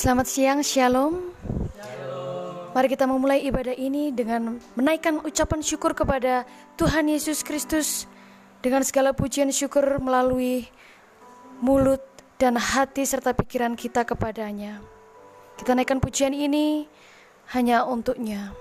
Selamat 0.00 0.32
siang, 0.32 0.64
Shalom. 0.64 1.28
Mari 2.72 2.88
kita 2.88 3.04
memulai 3.04 3.44
ibadah 3.44 3.76
ini 3.76 4.08
dengan 4.08 4.56
menaikkan 4.72 5.20
ucapan 5.20 5.60
syukur 5.60 5.92
kepada 5.92 6.48
Tuhan 6.80 7.04
Yesus 7.04 7.44
Kristus 7.44 8.08
dengan 8.64 8.80
segala 8.80 9.12
pujian 9.12 9.52
syukur 9.52 9.84
melalui 10.00 10.64
mulut 11.60 12.00
dan 12.40 12.56
hati 12.56 13.04
serta 13.04 13.36
pikiran 13.36 13.76
kita 13.76 14.08
kepadanya. 14.08 14.80
Kita 15.60 15.76
naikkan 15.76 16.00
pujian 16.00 16.32
ini 16.32 16.88
hanya 17.52 17.84
untuknya. 17.84 18.56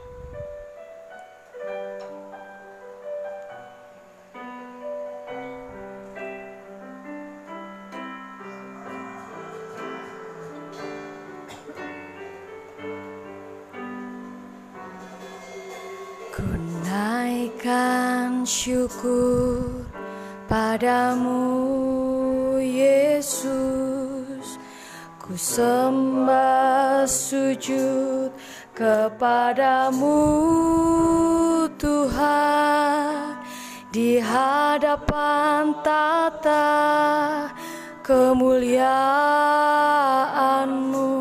Kemuliaanmu 38.80 41.12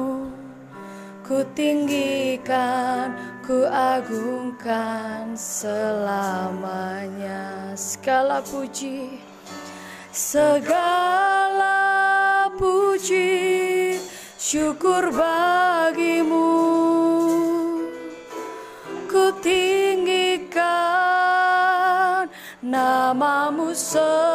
Ku 1.29 1.45
tinggikan, 1.53 3.12
ku 3.45 3.69
agungkan 3.69 5.37
selamanya. 5.37 6.17
Segala 7.77 8.41
puji, 8.41 9.20
segala 10.09 11.77
puji 12.56 14.00
Syukur 14.41 15.12
bagimu. 15.12 16.48
Ku 19.05 19.37
tinggikan 19.45 20.65
namamu 22.65 23.77
selalu 23.77 24.28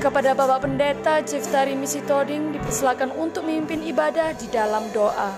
Kepada 0.00 0.32
Bapak 0.32 0.64
Pendeta 0.64 1.20
Jeftari 1.20 1.76
Misi 1.76 2.00
Toding 2.00 2.56
dipersilakan 2.56 3.12
untuk 3.20 3.44
memimpin 3.44 3.84
ibadah 3.84 4.32
di 4.32 4.48
dalam 4.48 4.88
doa. 4.96 5.36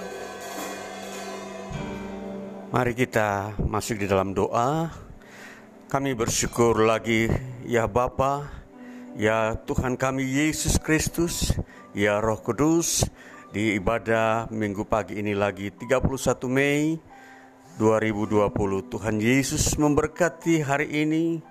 Mari 2.71 2.95
kita 2.95 3.59
masuk 3.59 3.99
di 3.99 4.07
dalam 4.07 4.31
doa. 4.31 5.02
Kami 5.93 6.17
bersyukur 6.17 6.89
lagi 6.89 7.29
ya 7.69 7.85
Bapa, 7.85 8.49
ya 9.13 9.61
Tuhan 9.69 10.01
kami 10.01 10.25
Yesus 10.25 10.81
Kristus, 10.81 11.53
ya 11.93 12.17
Roh 12.17 12.41
Kudus 12.41 13.05
di 13.53 13.77
ibadah 13.77 14.49
minggu 14.49 14.89
pagi 14.89 15.21
ini 15.21 15.37
lagi 15.37 15.69
31 15.69 16.49
Mei 16.49 16.97
2020. 17.77 18.89
Tuhan 18.89 19.21
Yesus 19.21 19.77
memberkati 19.77 20.65
hari 20.65 20.89
ini 21.05 21.45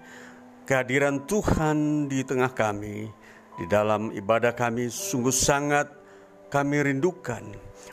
kehadiran 0.66 1.22
Tuhan 1.30 2.10
di 2.10 2.26
tengah 2.26 2.50
kami. 2.58 3.14
Di 3.62 3.70
dalam 3.70 4.10
ibadah 4.10 4.58
kami 4.58 4.90
sungguh 4.90 5.30
sangat 5.30 5.86
kami 6.50 6.82
rindukan 6.82 7.46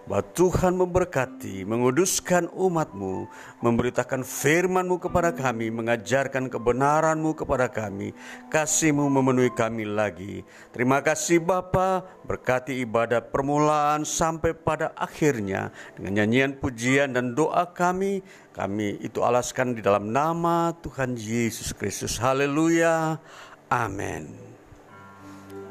bahwa 0.09 0.25
Tuhan 0.33 0.73
memberkati, 0.77 1.69
menguduskan 1.69 2.49
umatmu, 2.53 3.29
memberitakan 3.61 4.25
firmanmu 4.25 4.97
kepada 5.01 5.37
kami, 5.37 5.69
mengajarkan 5.69 6.49
kebenaranmu 6.49 7.37
kepada 7.37 7.69
kami, 7.69 8.17
kasihmu 8.49 9.05
memenuhi 9.09 9.53
kami 9.53 9.85
lagi. 9.85 10.45
Terima 10.73 11.05
kasih 11.05 11.45
Bapa, 11.45 12.05
berkati 12.25 12.81
ibadah 12.81 13.21
permulaan 13.21 14.09
sampai 14.09 14.57
pada 14.57 14.97
akhirnya 14.97 15.69
dengan 15.97 16.25
nyanyian 16.25 16.57
pujian 16.57 17.13
dan 17.13 17.37
doa 17.37 17.69
kami, 17.69 18.25
kami 18.57 18.99
itu 19.05 19.21
alaskan 19.23 19.77
di 19.77 19.85
dalam 19.85 20.11
nama 20.11 20.73
Tuhan 20.83 21.15
Yesus 21.15 21.77
Kristus. 21.77 22.17
Haleluya. 22.19 23.21
Amin. 23.69 24.33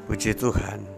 Puji 0.06 0.32
Tuhan. 0.32 0.97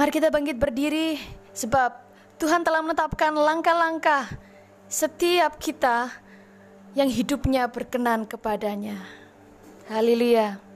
Mari 0.00 0.16
kita 0.16 0.32
bangkit 0.32 0.56
berdiri 0.56 1.20
sebab 1.52 1.92
Tuhan 2.40 2.64
telah 2.64 2.80
menetapkan 2.80 3.36
langkah-langkah 3.36 4.32
setiap 4.88 5.60
kita 5.60 6.08
yang 6.96 7.12
hidupnya 7.12 7.68
berkenan 7.68 8.24
kepadanya. 8.24 8.96
Haleluya. 9.92 10.69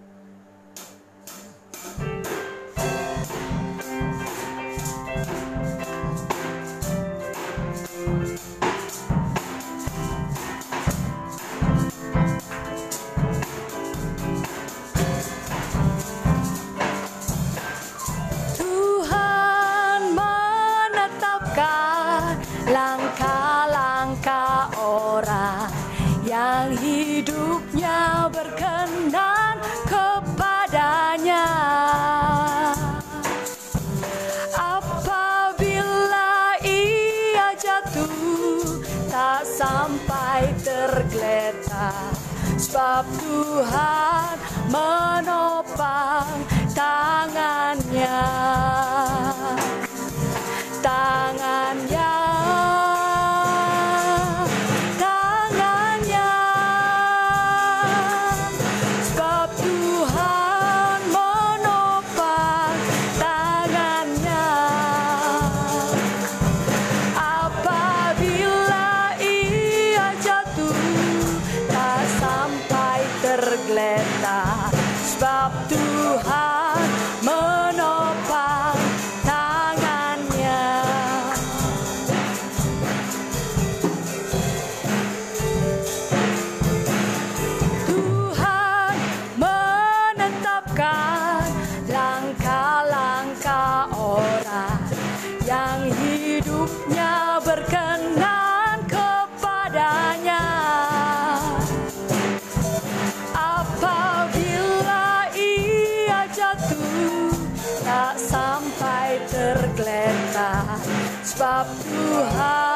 Sebab 111.44 111.68
Tuhan 111.84 112.73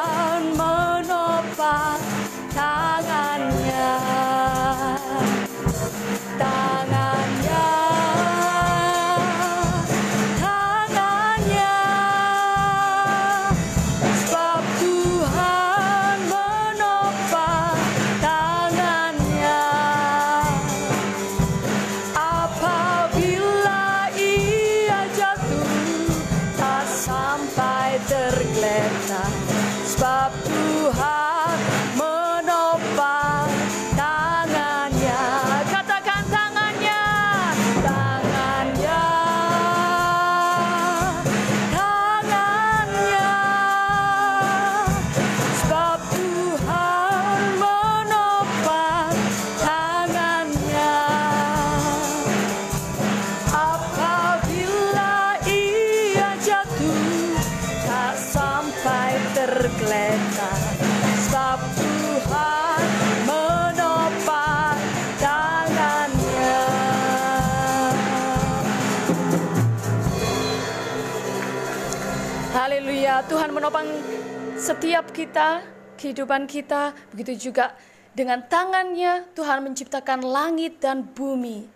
setiap 74.79 75.11
kita 75.11 75.59
kehidupan 75.99 76.47
kita 76.47 76.95
begitu 77.11 77.51
juga 77.51 77.75
dengan 78.15 78.39
tangannya 78.47 79.27
Tuhan 79.35 79.59
menciptakan 79.59 80.23
langit 80.23 80.79
dan 80.79 81.03
bumi 81.03 81.67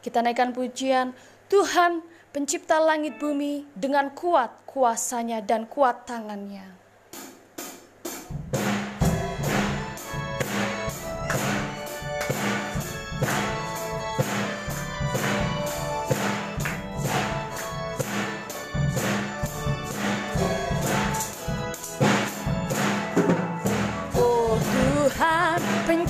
kita 0.00 0.24
naikkan 0.24 0.56
pujian 0.56 1.12
Tuhan 1.52 2.00
pencipta 2.32 2.80
langit 2.80 3.20
bumi 3.20 3.68
dengan 3.76 4.08
kuat 4.16 4.64
kuasanya 4.64 5.44
dan 5.44 5.68
kuat 5.68 6.08
tangannya. 6.08 6.75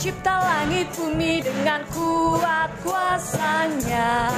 Pencipta 0.07 0.39
langit 0.39 0.87
bumi 0.95 1.43
dengan 1.43 1.83
kuat 1.91 2.71
kuasanya. 2.87 4.31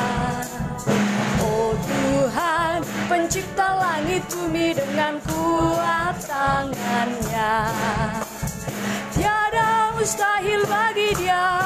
Oh 1.44 1.76
Tuhan 1.76 2.80
pencipta 3.04 3.76
langit 3.76 4.25
bumi 4.32 4.72
dengan 4.72 5.20
kuat 5.28 6.16
tangannya. 6.25 7.68
Tiada 9.12 9.92
mustahil 9.92 10.64
bagi 10.64 11.12
dia. 11.20 11.60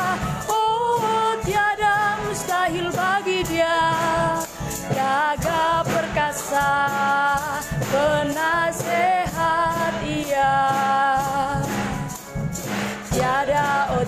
Oh 0.51 1.39
tiada 1.47 2.19
mustahil 2.27 2.91
bagi 2.91 3.47
dia. 3.47 3.87
Gagah 4.91 5.87
perkasa 5.87 6.71
penasehat 7.87 9.22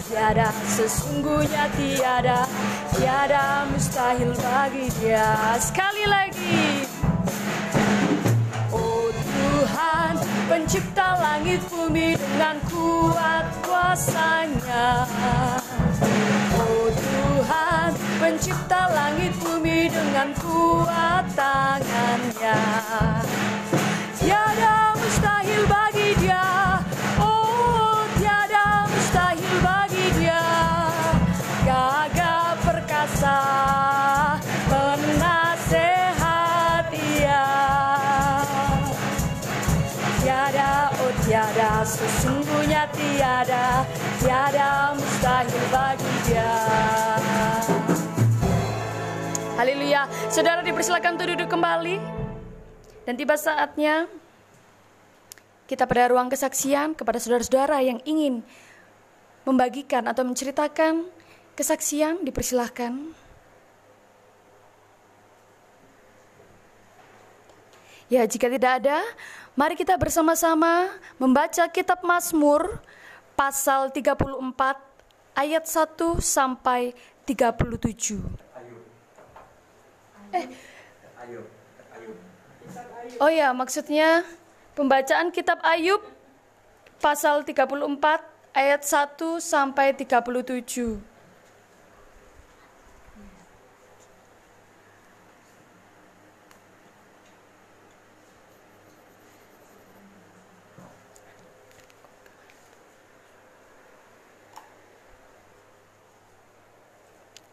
Tiada, 0.04 0.52
sesungguhnya 0.68 1.64
tiada 1.80 2.44
Tiada 2.92 3.64
mustahil 3.72 4.36
bagi 4.36 4.92
dia. 5.00 5.56
Sekali 5.56 6.04
lagi. 6.04 6.84
Oh 8.68 9.08
Tuhan, 9.08 10.14
pencipta 10.46 11.16
langit 11.18 11.64
bumi 11.72 12.20
dengan 12.20 12.60
kuat 12.68 13.48
kuasanya. 13.64 15.08
Oh 16.60 16.86
Tuhan, 16.92 17.90
pencipta 18.20 18.92
langit 18.92 19.32
bumi 19.40 19.88
dengan 19.88 20.36
kuat 20.36 21.24
tangannya 21.32 22.60
tiada 43.44 43.84
Tiada 44.24 44.96
mustahil 44.96 45.64
bagi 45.68 46.12
dia. 46.24 46.52
Haleluya. 49.60 50.08
Saudara 50.32 50.64
dipersilakan 50.64 51.20
untuk 51.20 51.28
duduk 51.36 51.48
kembali. 51.52 52.00
Dan 53.04 53.14
tiba 53.20 53.36
saatnya 53.36 54.08
Kita 55.68 55.84
pada 55.84 56.08
ruang 56.08 56.32
kesaksian 56.32 56.96
kepada 56.96 57.20
saudara-saudara 57.20 57.84
yang 57.84 58.00
ingin 58.08 58.40
Membagikan 59.44 60.08
atau 60.08 60.24
menceritakan 60.24 61.04
kesaksian 61.52 62.24
dipersilahkan. 62.24 63.12
Ya, 68.08 68.24
jika 68.24 68.48
tidak 68.48 68.80
ada, 68.80 69.04
mari 69.52 69.76
kita 69.76 70.00
bersama-sama 70.00 70.88
membaca 71.20 71.68
kitab 71.68 72.00
Mazmur 72.00 72.80
pasal 73.34 73.90
34 73.90 74.38
ayat 75.34 75.64
1 75.66 76.22
sampai 76.22 76.94
37. 77.26 78.22
Eh. 80.34 80.46
Oh 83.22 83.30
ya, 83.30 83.54
maksudnya 83.54 84.26
pembacaan 84.74 85.30
kitab 85.30 85.62
Ayub 85.62 86.02
pasal 86.98 87.46
34 87.46 87.70
ayat 88.54 88.82
1 88.82 89.38
sampai 89.38 89.94
37. 89.94 91.13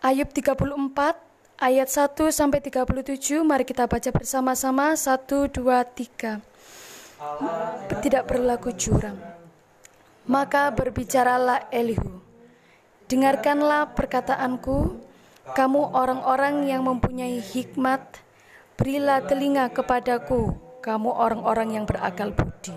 Ayub 0.01 0.33
34 0.33 0.65
ayat 1.61 1.85
1 1.85 2.17
sampai 2.33 2.57
37 2.57 3.45
mari 3.45 3.61
kita 3.61 3.85
baca 3.85 4.09
bersama-sama. 4.09 4.97
1 4.97 5.29
2 5.29 5.61
3 5.61 6.41
Tidak 8.01 8.23
berlaku 8.25 8.73
curang 8.73 9.21
Maka 10.25 10.73
berbicaralah 10.73 11.69
Elihu. 11.69 12.17
Dengarkanlah 13.05 13.93
perkataanku. 13.93 15.05
Kamu 15.53 15.93
orang-orang 15.93 16.65
yang 16.65 16.81
mempunyai 16.81 17.37
hikmat. 17.37 18.01
Berilah 18.81 19.21
telinga 19.21 19.69
kepadaku. 19.69 20.57
Kamu 20.81 21.13
orang-orang 21.13 21.77
yang 21.77 21.85
berakal 21.85 22.33
budi. 22.33 22.73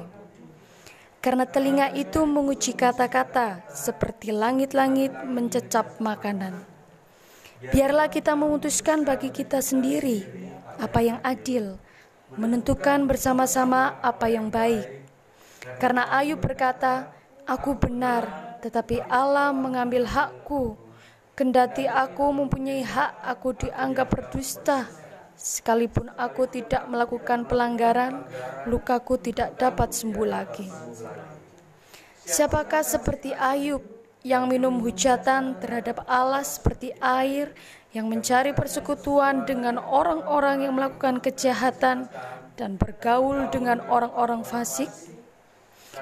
Karena 1.24 1.48
telinga 1.48 1.88
itu 1.96 2.20
menguji 2.28 2.76
kata-kata 2.76 3.64
seperti 3.72 4.28
langit-langit 4.28 5.24
mencecap 5.24 5.96
makanan 6.04 6.73
Biarlah 7.70 8.10
kita 8.12 8.36
memutuskan 8.36 9.06
bagi 9.06 9.30
kita 9.30 9.62
sendiri 9.62 10.26
apa 10.76 11.00
yang 11.00 11.18
adil, 11.22 11.78
menentukan 12.34 13.06
bersama-sama 13.06 13.96
apa 14.02 14.26
yang 14.28 14.50
baik. 14.50 15.06
Karena 15.80 16.10
Ayub 16.12 16.42
berkata, 16.42 17.08
"Aku 17.46 17.78
benar, 17.78 18.58
tetapi 18.60 19.00
Allah 19.08 19.54
mengambil 19.54 20.04
hakku. 20.04 20.76
Kendati 21.34 21.88
aku 21.88 22.30
mempunyai 22.34 22.84
hak, 22.84 23.12
aku 23.22 23.54
dianggap 23.56 24.12
berdusta." 24.12 24.90
Sekalipun 25.34 26.14
aku 26.14 26.46
tidak 26.46 26.86
melakukan 26.86 27.42
pelanggaran, 27.50 28.22
lukaku 28.70 29.18
tidak 29.18 29.58
dapat 29.58 29.90
sembuh 29.90 30.26
lagi. 30.26 30.70
Siapakah 32.22 32.86
seperti 32.86 33.34
Ayub 33.34 33.93
yang 34.24 34.48
minum 34.48 34.80
hujatan 34.80 35.60
terhadap 35.60 36.00
Allah 36.08 36.40
seperti 36.40 36.96
air, 36.96 37.52
yang 37.92 38.08
mencari 38.08 38.56
persekutuan 38.56 39.44
dengan 39.44 39.76
orang-orang 39.76 40.64
yang 40.64 40.72
melakukan 40.72 41.20
kejahatan 41.20 42.08
dan 42.56 42.80
bergaul 42.80 43.52
dengan 43.52 43.84
orang-orang 43.84 44.40
fasik? 44.40 44.88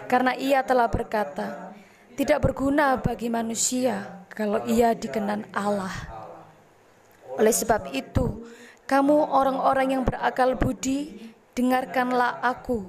Karena 0.06 0.38
ia 0.38 0.62
telah 0.62 0.86
berkata, 0.86 1.74
tidak 2.14 2.46
berguna 2.46 2.94
bagi 3.02 3.26
manusia 3.26 4.24
kalau 4.30 4.62
ia 4.70 4.94
dikenan 4.94 5.42
Allah. 5.50 5.92
Oleh 7.36 7.52
sebab 7.52 7.90
itu, 7.90 8.46
kamu 8.86 9.34
orang-orang 9.34 9.98
yang 9.98 10.06
berakal 10.06 10.54
budi, 10.54 11.32
dengarkanlah 11.58 12.38
aku. 12.38 12.86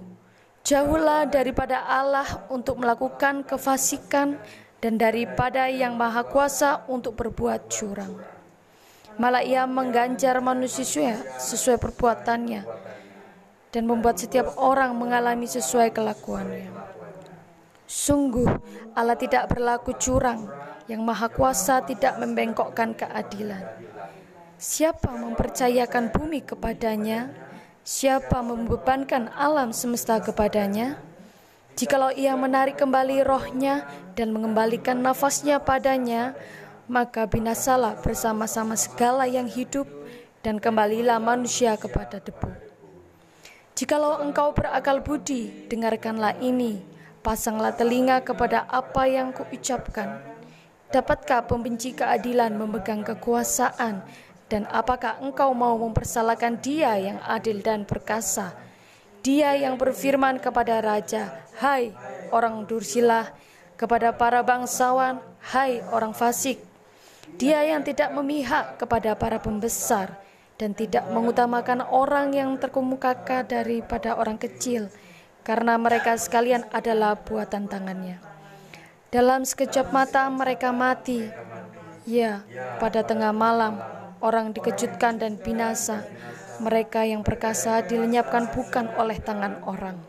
Jauhlah 0.64 1.28
daripada 1.28 1.84
Allah 1.84 2.48
untuk 2.48 2.80
melakukan 2.80 3.44
kefasikan 3.44 4.40
dan 4.84 5.00
daripada 5.00 5.72
yang 5.72 5.96
maha 5.96 6.28
kuasa 6.28 6.84
untuk 6.92 7.16
berbuat 7.16 7.72
curang. 7.72 8.20
Malah 9.16 9.40
ia 9.40 9.64
mengganjar 9.64 10.44
manusia 10.44 11.24
sesuai 11.40 11.80
perbuatannya 11.80 12.68
dan 13.72 13.84
membuat 13.88 14.20
setiap 14.20 14.60
orang 14.60 14.92
mengalami 15.00 15.48
sesuai 15.48 15.96
kelakuannya. 15.96 16.68
Sungguh 17.88 18.52
Allah 18.92 19.16
tidak 19.16 19.48
berlaku 19.56 19.96
curang, 19.96 20.52
yang 20.92 21.00
maha 21.00 21.32
kuasa 21.32 21.80
tidak 21.88 22.20
membengkokkan 22.20 22.92
keadilan. 22.92 23.64
Siapa 24.60 25.16
mempercayakan 25.16 26.12
bumi 26.12 26.44
kepadanya? 26.44 27.32
Siapa 27.88 28.44
membebankan 28.44 29.32
alam 29.32 29.72
semesta 29.72 30.20
kepadanya? 30.20 31.13
Jikalau 31.74 32.14
ia 32.14 32.38
menarik 32.38 32.78
kembali 32.78 33.26
rohnya 33.26 33.90
dan 34.14 34.30
mengembalikan 34.30 35.02
nafasnya 35.02 35.58
padanya, 35.58 36.38
maka 36.86 37.26
binasalah 37.26 37.98
bersama-sama 38.06 38.78
segala 38.78 39.26
yang 39.26 39.50
hidup 39.50 39.90
dan 40.46 40.62
kembalilah 40.62 41.18
manusia 41.18 41.74
kepada 41.74 42.22
debu. 42.22 42.54
Jikalau 43.74 44.22
engkau 44.22 44.54
berakal 44.54 45.02
budi, 45.02 45.66
dengarkanlah 45.66 46.38
ini, 46.46 46.86
pasanglah 47.26 47.74
telinga 47.74 48.22
kepada 48.22 48.70
apa 48.70 49.10
yang 49.10 49.34
kuucapkan. 49.34 50.22
Dapatkah 50.94 51.50
pembenci 51.50 51.98
keadilan 51.98 52.54
memegang 52.54 53.02
kekuasaan 53.02 54.06
dan 54.46 54.70
apakah 54.70 55.18
engkau 55.26 55.58
mau 55.58 55.74
mempersalahkan 55.82 56.62
dia 56.62 56.94
yang 57.02 57.18
adil 57.26 57.66
dan 57.66 57.82
perkasa? 57.82 58.54
Dia 59.24 59.56
yang 59.56 59.80
berfirman 59.80 60.44
kepada 60.44 60.84
raja, 60.84 61.48
"Hai 61.56 61.96
orang 62.28 62.68
Dursila," 62.68 63.32
kepada 63.80 64.12
para 64.12 64.44
bangsawan, 64.44 65.24
"Hai 65.40 65.80
orang 65.96 66.12
fasik." 66.12 66.60
Dia 67.40 67.64
yang 67.64 67.88
tidak 67.88 68.12
memihak 68.12 68.76
kepada 68.76 69.16
para 69.16 69.40
pembesar 69.40 70.20
dan 70.60 70.76
tidak 70.76 71.08
mengutamakan 71.08 71.88
orang 71.88 72.36
yang 72.36 72.60
terkemukakan 72.60 73.48
daripada 73.48 74.20
orang 74.20 74.36
kecil, 74.36 74.92
karena 75.48 75.80
mereka 75.80 76.20
sekalian 76.20 76.68
adalah 76.76 77.16
buatan 77.16 77.72
tangannya. 77.72 78.20
Dalam 79.08 79.48
sekejap 79.48 79.96
mata 79.96 80.28
mereka 80.28 80.76
mati. 80.76 81.32
Ya, 82.04 82.44
pada 82.84 83.00
tengah 83.08 83.32
malam 83.32 84.03
orang 84.24 84.56
dikejutkan 84.56 85.20
dan 85.20 85.36
binasa 85.36 86.08
mereka 86.64 87.04
yang 87.04 87.28
perkasa 87.28 87.84
dilenyapkan 87.84 88.48
bukan 88.56 88.88
oleh 88.96 89.20
tangan 89.20 89.60
orang. 89.68 90.00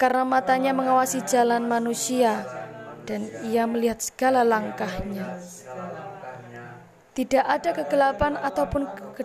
Karena 0.00 0.26
matanya 0.26 0.72
mengawasi 0.74 1.22
jalan 1.28 1.68
manusia 1.68 2.42
dan 3.06 3.28
ia 3.46 3.68
melihat 3.68 4.02
segala 4.02 4.42
langkahnya. 4.42 5.38
Tidak 7.12 7.44
ada 7.44 7.70
kegelapan 7.76 8.40
ataupun 8.40 8.88
ke 9.12 9.22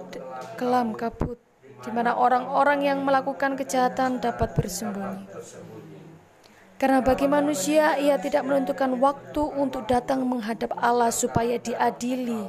kelam 0.59 0.91
kabut 0.91 1.39
di 1.87 1.89
mana 1.93 2.19
orang-orang 2.19 2.83
yang 2.83 2.99
melakukan 3.05 3.55
kejahatan 3.55 4.19
dapat 4.19 4.51
bersembunyi. 4.59 5.23
Karena 6.77 7.01
bagi 7.01 7.25
manusia 7.25 7.97
ia 7.97 8.21
tidak 8.21 8.45
menentukan 8.45 9.01
waktu 9.01 9.41
untuk 9.57 9.89
datang 9.89 10.21
menghadap 10.25 10.77
Allah 10.77 11.09
supaya 11.09 11.57
diadili 11.57 12.45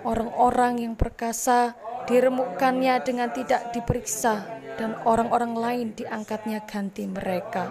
Orang-orang 0.00 0.80
yang 0.80 0.94
perkasa 0.96 1.76
diremukkannya 2.08 3.04
dengan 3.04 3.28
tidak 3.36 3.76
diperiksa 3.76 4.48
dan 4.80 4.96
orang-orang 5.04 5.52
lain 5.52 5.86
diangkatnya 5.92 6.64
ganti 6.64 7.04
mereka. 7.04 7.68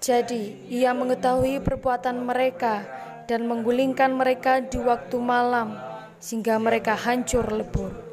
Jadi, 0.00 0.68
ia 0.68 0.92
mengetahui 0.92 1.64
perbuatan 1.64 2.20
mereka 2.20 2.84
dan 3.24 3.48
menggulingkan 3.48 4.12
mereka 4.12 4.60
di 4.60 4.76
waktu 4.76 5.16
malam 5.16 5.76
sehingga 6.20 6.60
mereka 6.60 6.96
hancur 6.96 7.48
lebur. 7.48 8.09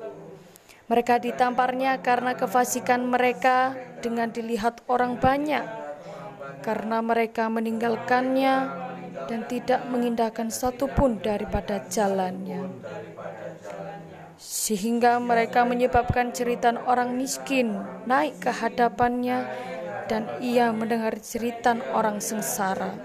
Mereka 0.87 1.19
ditamparnya 1.19 1.99
karena 1.99 2.39
kefasikan 2.39 3.03
mereka 3.11 3.75
dengan 3.99 4.31
dilihat 4.31 4.87
orang 4.87 5.19
banyak, 5.19 5.67
karena 6.63 7.03
mereka 7.03 7.51
meninggalkannya 7.51 8.55
dan 9.27 9.43
tidak 9.51 9.83
mengindahkan 9.91 10.47
satupun 10.47 11.19
daripada 11.19 11.83
jalannya. 11.91 12.71
Sehingga 14.39 15.19
mereka 15.19 15.67
menyebabkan 15.67 16.31
cerita 16.31 16.71
orang 16.87 17.19
miskin 17.19 17.75
naik 18.07 18.39
ke 18.39 18.51
hadapannya 18.55 19.43
dan 20.07 20.23
ia 20.39 20.71
mendengar 20.71 21.19
cerita 21.19 21.75
orang 21.91 22.23
sengsara. 22.23 22.95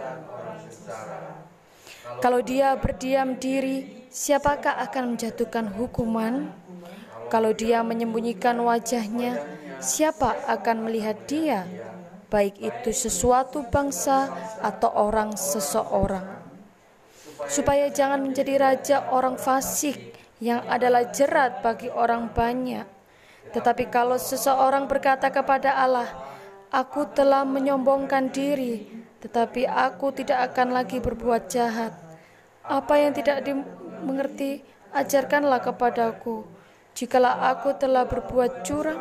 Kalau 2.23 2.39
dia 2.39 2.79
berdiam 2.79 3.35
diri, 3.35 4.07
siapakah 4.07 4.79
akan 4.87 5.19
menjatuhkan 5.19 5.75
hukuman? 5.75 6.62
Kalau 7.33 7.57
dia 7.57 7.81
menyembunyikan 7.81 8.61
wajahnya, 8.61 9.41
siapa 9.81 10.37
akan 10.53 10.85
melihat 10.85 11.17
dia? 11.25 11.65
baik 12.33 12.57
itu 12.65 12.97
sesuatu 12.97 13.69
bangsa 13.69 14.33
atau 14.65 14.89
orang 14.89 15.37
seseorang, 15.37 16.25
supaya 17.45 17.93
jangan 17.93 18.25
menjadi 18.25 18.57
raja 18.57 18.97
orang 19.12 19.37
fasik 19.37 20.17
yang 20.41 20.65
adalah 20.65 21.12
jerat 21.12 21.61
bagi 21.61 21.93
orang 21.93 22.33
banyak. 22.33 22.89
Tetapi 23.53 23.93
kalau 23.93 24.17
seseorang 24.17 24.89
berkata 24.89 25.29
kepada 25.29 25.77
Allah, 25.77 26.09
"Aku 26.73 27.05
telah 27.12 27.45
menyombongkan 27.45 28.33
diri, 28.33 28.89
tetapi 29.21 29.69
aku 29.69 30.17
tidak 30.17 30.57
akan 30.57 30.73
lagi 30.73 31.05
berbuat 31.05 31.53
jahat. 31.53 31.93
Apa 32.65 32.97
yang 32.97 33.12
tidak 33.12 33.45
dimengerti, 33.45 34.65
ajarkanlah 34.97 35.61
kepadaku. 35.61 36.49
Jikalau 36.92 37.32
aku 37.40 37.72
telah 37.80 38.04
berbuat 38.04 38.68
curang, 38.68 39.00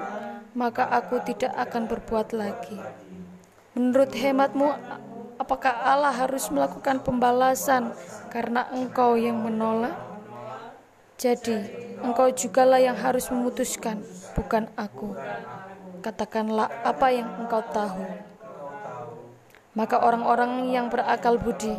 maka 0.56 0.88
aku 0.88 1.20
tidak 1.28 1.52
akan 1.60 1.92
berbuat 1.92 2.32
lagi. 2.32 2.80
Menurut 3.76 4.16
hematmu, 4.16 4.68
apakah 5.36 5.76
Allah 5.84 6.16
harus 6.16 6.48
melakukan 6.48 7.04
pembalasan 7.04 7.92
karena 8.32 8.68
engkau 8.72 9.20
yang 9.20 9.40
menolak? 9.44 9.96
Jadi, 11.20 11.68
engkau 12.00 12.32
jugalah 12.32 12.80
yang 12.80 12.96
harus 12.96 13.28
memutuskan, 13.28 14.00
bukan 14.40 14.72
aku. 14.80 15.12
Katakanlah 16.00 16.72
apa 16.88 17.08
yang 17.12 17.28
engkau 17.44 17.62
tahu. 17.76 18.02
Maka 19.76 20.00
orang-orang 20.04 20.68
yang 20.72 20.88
berakal 20.88 21.40
budi 21.40 21.76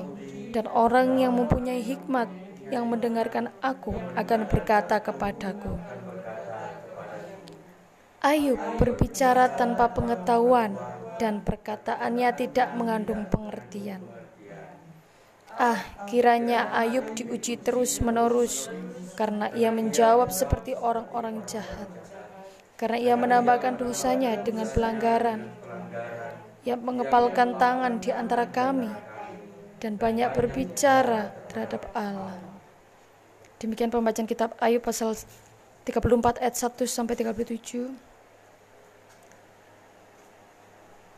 dan 0.53 0.69
orang 0.69 1.17
yang 1.17 1.33
mempunyai 1.37 1.81
hikmat 1.81 2.29
yang 2.73 2.89
mendengarkan 2.89 3.53
aku 3.61 3.93
akan 4.17 4.49
berkata 4.49 4.97
kepadaku. 5.05 5.77
Ayub 8.25 8.57
berbicara 8.81 9.53
tanpa 9.53 9.93
pengetahuan 9.93 10.73
dan 11.21 11.45
perkataannya 11.45 12.33
tidak 12.33 12.73
mengandung 12.73 13.29
pengertian. 13.29 14.01
Ah, 15.53 15.77
kiranya 16.09 16.73
Ayub 16.73 17.13
diuji 17.13 17.61
terus-menerus 17.61 18.73
karena 19.21 19.53
ia 19.53 19.69
menjawab 19.69 20.33
seperti 20.33 20.73
orang-orang 20.73 21.45
jahat. 21.45 21.91
Karena 22.81 22.99
ia 22.99 23.15
menambahkan 23.21 23.77
dosanya 23.77 24.39
dengan 24.41 24.67
pelanggaran 24.73 25.53
yang 26.65 26.81
mengepalkan 26.81 27.59
tangan 27.59 27.99
di 27.99 28.15
antara 28.15 28.49
kami 28.49 28.91
dan 29.83 29.99
banyak 29.99 30.31
berbicara 30.31 31.35
terhadap 31.51 31.91
Allah. 31.91 32.52
Demikian 33.63 33.95
pembacaan 33.95 34.27
kitab 34.27 34.59
Ayub 34.59 34.83
pasal 34.83 35.15
34 35.87 36.43
ayat 36.43 36.55
1 36.59 36.83
sampai 36.83 37.15
37. 37.15 37.95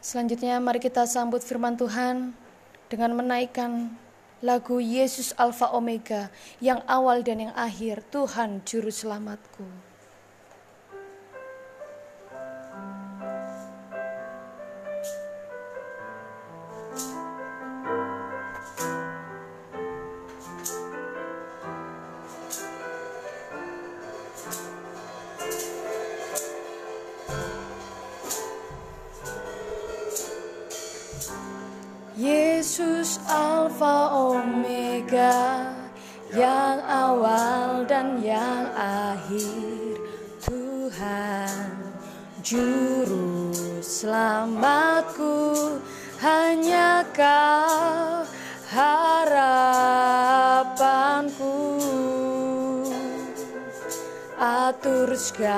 Selanjutnya 0.04 0.60
mari 0.60 0.76
kita 0.76 1.08
sambut 1.08 1.40
firman 1.40 1.72
Tuhan 1.80 2.36
dengan 2.92 3.16
menaikkan 3.16 3.96
lagu 4.44 4.76
Yesus 4.76 5.32
Alfa 5.40 5.72
Omega 5.72 6.28
yang 6.60 6.84
awal 6.84 7.24
dan 7.24 7.48
yang 7.48 7.54
akhir 7.56 8.04
Tuhan 8.12 8.60
juru 8.68 8.92
selamatku. 8.92 9.64
Omega 35.14 35.70
yang 36.34 36.82
awal 36.90 37.86
dan 37.86 38.18
yang 38.18 38.66
akhir 38.74 39.94
Tuhan 40.42 41.70
juru 42.42 43.54
selamatku. 43.78 45.78
Hanya 46.18 47.06
kau 47.14 48.26
harapanku. 48.74 49.38
Atur 54.34 55.14
segalanya 55.14 55.54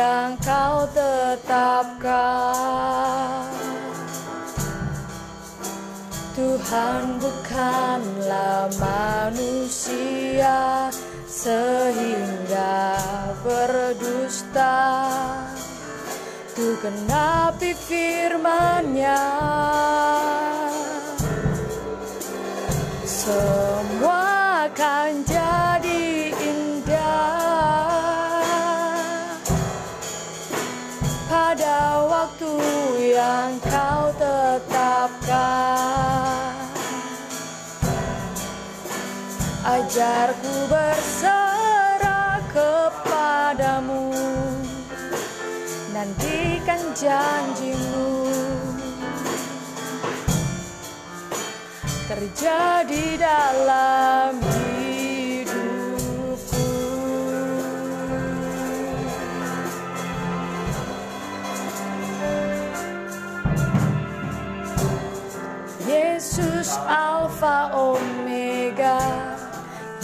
yang 0.00 0.32
kau 0.40 0.88
tetapkan. 0.96 2.00
Tuhan 6.32 7.20
bukanlah 7.20 8.72
manusia 8.80 10.56
sehingga 11.28 12.96
berdusta. 13.44 15.04
Ku 16.56 16.80
genapi 16.80 17.76
firman-Nya. 17.76 19.20
Semua 23.04 23.69
Ajarku 39.90 40.70
berserah 40.70 42.38
kepadamu, 42.54 44.14
nantikan 45.90 46.94
janjimu. 46.94 48.30
terjadi 52.06 53.18
dalam 53.18 54.38
hidupku. 54.38 55.58
Yesus 65.82 66.78
Alfa 66.86 67.74
Omega 67.74 68.09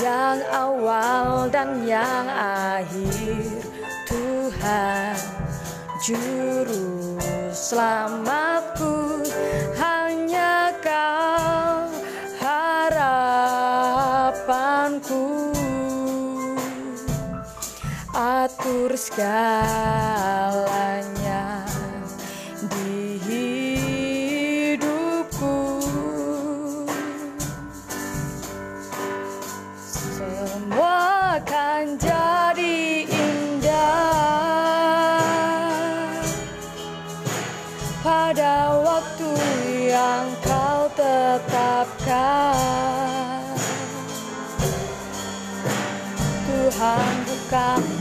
yang 0.07 0.39
awal 0.55 1.51
dan 1.51 1.83
yang 1.83 2.31
akhir 2.31 3.67
Tuhan 4.07 5.19
juru 5.99 7.19
selamatku. 7.51 9.27
Hanya 9.75 10.71
kau 10.79 11.91
harapanku. 12.39 13.11
Atur 18.15 18.95
segalanya 18.95 19.96
Tuhan 47.49 47.87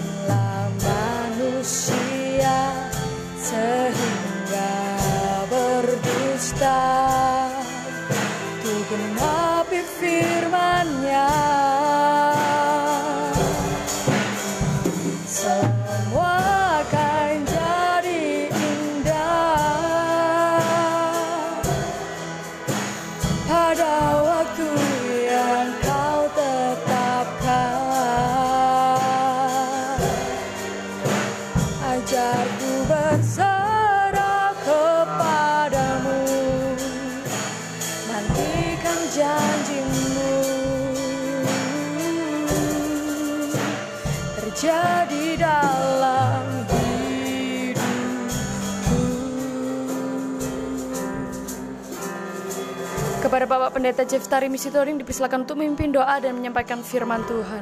Kepada 53.45 53.61
Bapak 53.61 53.77
Pendeta 53.77 54.01
Jeff 54.09 54.25
Tari 54.25 54.49
Misitoring 54.49 54.97
dipersilakan 54.97 55.45
untuk 55.45 55.61
memimpin 55.61 55.93
doa 55.93 56.17
dan 56.17 56.33
menyampaikan 56.33 56.81
firman 56.81 57.21
Tuhan. 57.29 57.61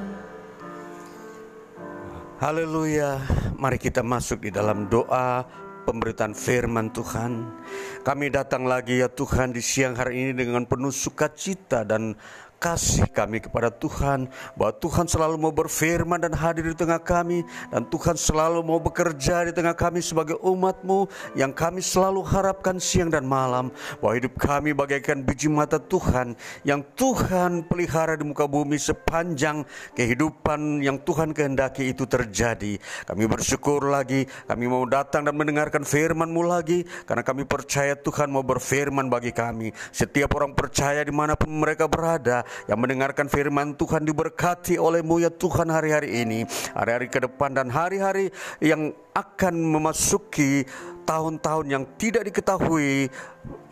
Haleluya, 2.39 3.19
mari 3.60 3.76
kita 3.76 4.00
masuk 4.00 4.48
di 4.48 4.52
dalam 4.56 4.88
doa 4.88 5.43
pemberitaan 5.84 6.32
firman 6.32 6.88
Tuhan. 6.88 7.52
Kami 8.00 8.32
datang 8.32 8.63
lagi 8.63 9.04
ya 9.04 9.12
Tuhan 9.12 9.52
di 9.52 9.60
siang 9.60 10.00
hari 10.00 10.24
ini 10.24 10.32
dengan 10.32 10.63
penuh 10.63 10.96
sukacita 10.96 11.84
dan 11.84 12.15
kasih 12.63 13.12
kami 13.12 13.43
kepada 13.43 13.67
Tuhan 13.67 14.32
bahwa 14.56 14.71
Tuhan 14.80 15.04
selalu 15.04 15.36
mau 15.36 15.52
berfirman 15.52 16.15
dan 16.15 16.32
hadir 16.32 16.71
di 16.71 16.78
tengah 16.80 17.04
kami 17.04 17.43
dan 17.67 17.84
Tuhan 17.91 18.15
selalu 18.15 18.63
mau 18.63 18.80
bekerja 18.80 19.43
di 19.43 19.52
tengah 19.52 19.76
kami 19.76 19.99
sebagai 19.99 20.39
umatmu 20.39 21.12
yang 21.36 21.52
kami 21.52 21.84
selalu 21.84 22.23
harapkan 22.23 22.80
siang 22.80 23.12
dan 23.12 23.28
malam 23.28 23.67
bahwa 23.99 24.15
hidup 24.15 24.39
kami 24.39 24.71
bagaikan 24.71 25.19
biji 25.28 25.52
mata 25.52 25.76
Tuhan 25.76 26.39
yang 26.63 26.80
Tuhan 26.95 27.67
pelihara 27.67 28.15
di 28.15 28.23
muka 28.23 28.47
bumi 28.47 28.80
sepanjang 28.80 29.67
kehidupan 29.91 30.80
yang 30.80 31.04
Tuhan 31.04 31.36
kehendaki 31.36 31.91
itu 31.91 32.08
terjadi. 32.08 32.80
Kami 33.04 33.28
bersyukur 33.28 33.91
lagi 33.91 34.23
kami 34.47 34.71
mau 34.71 34.88
datang 34.88 35.28
dan 35.28 35.36
mendengarkan 35.36 35.84
firman-Mu 35.84 36.47
lagi 36.47 36.88
karena 37.04 37.28
kami 37.28 37.43
percaya 37.43 37.99
Tuhan 37.99 38.32
mau 38.32 38.45
berfirman 38.47 39.12
bagi 39.12 39.36
kami. 39.36 39.76
Setiap 39.91 40.32
orang 40.39 40.56
percaya 40.56 41.04
di 41.04 41.12
mana 41.12 41.36
pun 41.36 41.52
mereka 41.52 41.91
berada 41.91 42.47
yang 42.70 42.80
mendengarkan 42.80 43.28
firman 43.28 43.76
Tuhan 43.76 44.04
diberkati 44.04 44.78
olehmu 44.80 45.22
ya 45.22 45.32
Tuhan 45.32 45.70
hari-hari 45.70 46.24
ini, 46.26 46.46
hari-hari 46.74 47.08
ke 47.10 47.20
depan 47.24 47.54
dan 47.54 47.70
hari-hari 47.70 48.30
yang 48.63 48.94
akan 49.13 49.54
memasuki 49.58 50.66
tahun-tahun 51.04 51.66
yang 51.68 51.84
tidak 52.00 52.32
diketahui 52.32 53.12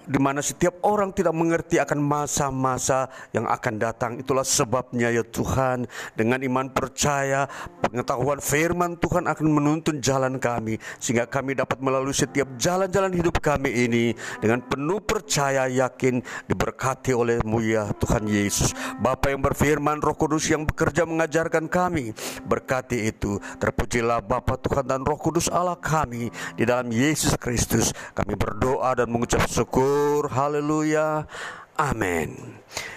di 0.08 0.18
mana 0.18 0.42
setiap 0.42 0.82
orang 0.82 1.14
tidak 1.14 1.36
mengerti 1.36 1.78
akan 1.78 2.00
masa-masa 2.02 3.12
yang 3.36 3.46
akan 3.46 3.74
datang. 3.78 4.12
Itulah 4.18 4.46
sebabnya 4.46 5.14
ya 5.14 5.22
Tuhan, 5.22 5.86
dengan 6.18 6.42
iman 6.42 6.68
percaya, 6.74 7.46
pengetahuan 7.84 8.42
firman 8.42 8.98
Tuhan 8.98 9.30
akan 9.30 9.48
menuntun 9.48 10.02
jalan 10.02 10.42
kami 10.42 10.82
sehingga 10.98 11.30
kami 11.30 11.54
dapat 11.58 11.78
melalui 11.84 12.16
setiap 12.16 12.48
jalan-jalan 12.58 13.14
hidup 13.14 13.38
kami 13.44 13.70
ini 13.90 14.06
dengan 14.40 14.64
penuh 14.66 15.04
percaya 15.04 15.70
yakin 15.70 16.24
diberkati 16.50 17.14
olehmu 17.14 17.62
ya 17.62 17.92
Tuhan 18.02 18.26
Yesus. 18.26 18.74
Bapa 19.02 19.30
yang 19.30 19.44
berfirman, 19.44 20.02
Roh 20.02 20.18
Kudus 20.18 20.50
yang 20.50 20.66
bekerja 20.66 21.06
mengajarkan 21.06 21.70
kami, 21.70 22.16
berkati 22.46 23.12
itu. 23.12 23.38
Terpujilah 23.60 24.24
Bapa 24.24 24.58
Tuhan 24.58 24.88
dan 24.88 25.06
Roh 25.06 25.20
Kudus 25.20 25.52
Allah 25.52 25.78
kami 25.78 26.32
di 26.58 26.64
dalam 26.64 26.90
Yesus 26.90 27.38
Kristus. 27.38 27.94
Kami 28.14 28.34
berdoa 28.38 28.94
dan 28.98 29.08
mengucap 29.12 29.46
syukur 29.46 29.91
bersyukur. 29.92 30.32
Haleluya. 30.32 31.28
Amin. 31.76 32.38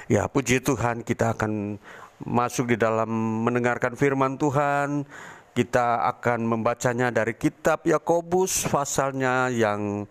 Ya, 0.06 0.28
puji 0.28 0.60
Tuhan, 0.62 1.02
kita 1.02 1.34
akan 1.34 1.80
masuk 2.22 2.70
di 2.70 2.76
dalam 2.78 3.08
mendengarkan 3.42 3.98
firman 3.98 4.38
Tuhan. 4.38 5.08
Kita 5.54 6.02
akan 6.10 6.50
membacanya 6.50 7.14
dari 7.14 7.38
kitab 7.38 7.86
Yakobus 7.86 8.66
pasalnya 8.66 9.46
yang 9.54 10.02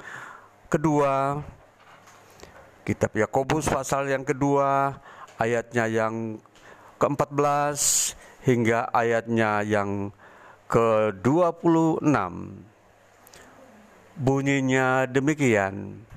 kedua. 0.71 1.43
Kitab 2.87 3.11
Yakobus 3.15 3.67
pasal 3.67 4.11
yang 4.11 4.23
kedua, 4.27 4.95
ayatnya 5.39 5.87
yang 5.87 6.39
ke-14 6.99 7.79
hingga 8.43 8.91
ayatnya 8.91 9.63
yang 9.63 10.11
ke-26. 10.67 12.07
Bunyinya 14.13 15.07
demikian. 15.11 16.07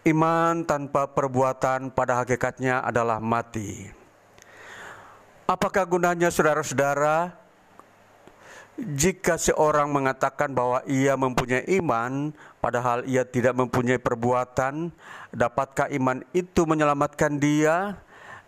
Iman 0.00 0.64
tanpa 0.64 1.12
perbuatan 1.12 1.92
pada 1.92 2.24
hakikatnya 2.24 2.80
adalah 2.80 3.20
mati. 3.20 3.84
Apakah 5.44 5.84
gunanya 5.84 6.32
saudara-saudara 6.32 7.36
jika 8.80 9.36
seorang 9.36 9.92
mengatakan 9.92 10.56
bahwa 10.56 10.80
ia 10.88 11.12
mempunyai 11.20 11.68
iman 11.76 12.32
padahal 12.64 13.04
ia 13.04 13.28
tidak 13.28 13.52
mempunyai 13.52 14.00
perbuatan, 14.00 14.88
dapatkah 15.36 15.92
iman 15.92 16.24
itu 16.32 16.64
menyelamatkan 16.64 17.36
dia? 17.36 18.00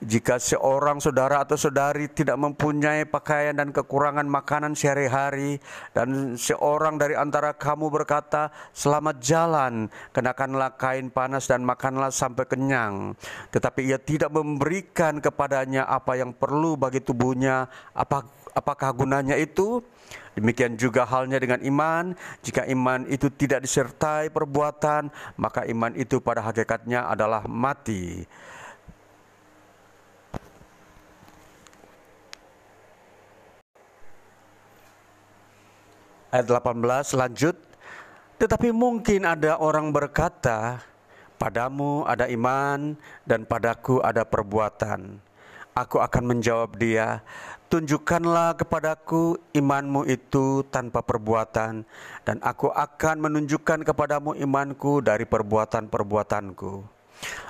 Jika 0.02 0.42
seorang 0.42 0.98
saudara 0.98 1.46
atau 1.46 1.54
saudari 1.54 2.10
tidak 2.10 2.34
mempunyai 2.34 3.06
pakaian 3.06 3.54
dan 3.54 3.70
kekurangan 3.70 4.26
makanan 4.26 4.74
sehari-hari, 4.74 5.62
dan 5.94 6.34
seorang 6.34 6.98
dari 6.98 7.14
antara 7.14 7.54
kamu 7.54 7.86
berkata, 7.86 8.50
"Selamat 8.74 9.22
jalan, 9.22 9.86
kenakanlah 10.10 10.74
kain 10.74 11.06
panas 11.06 11.46
dan 11.46 11.62
makanlah 11.62 12.10
sampai 12.10 12.50
kenyang," 12.50 13.14
tetapi 13.54 13.94
ia 13.94 13.98
tidak 14.02 14.34
memberikan 14.34 15.22
kepadanya 15.22 15.86
apa 15.86 16.18
yang 16.18 16.34
perlu 16.34 16.74
bagi 16.74 16.98
tubuhnya, 16.98 17.70
apa, 17.94 18.26
apakah 18.58 18.90
gunanya 18.90 19.38
itu? 19.38 19.86
Demikian 20.34 20.74
juga 20.74 21.06
halnya 21.06 21.38
dengan 21.38 21.62
iman. 21.62 22.18
Jika 22.42 22.66
iman 22.66 23.06
itu 23.06 23.30
tidak 23.30 23.62
disertai 23.62 24.34
perbuatan, 24.34 25.14
maka 25.38 25.62
iman 25.68 25.94
itu 25.94 26.18
pada 26.18 26.42
hakikatnya 26.42 27.06
adalah 27.06 27.46
mati. 27.46 28.26
Ayat 36.32 36.48
18 36.48 37.20
lanjut. 37.20 37.56
Tetapi 38.40 38.74
mungkin 38.74 39.22
ada 39.28 39.60
orang 39.60 39.94
berkata 39.94 40.82
padamu 41.38 42.02
ada 42.08 42.26
iman 42.26 42.98
dan 43.22 43.46
padaku 43.46 44.02
ada 44.02 44.26
perbuatan. 44.26 45.20
Aku 45.72 46.02
akan 46.02 46.36
menjawab 46.36 46.76
dia 46.76 47.22
tunjukkanlah 47.72 48.60
kepadaku 48.60 49.40
imanmu 49.56 50.04
itu 50.04 50.60
tanpa 50.68 51.00
perbuatan 51.00 51.88
dan 52.20 52.36
aku 52.44 52.68
akan 52.68 53.16
menunjukkan 53.16 53.80
kepadamu 53.88 54.36
imanku 54.36 55.00
dari 55.00 55.24
perbuatan-perbuatanku. 55.24 56.84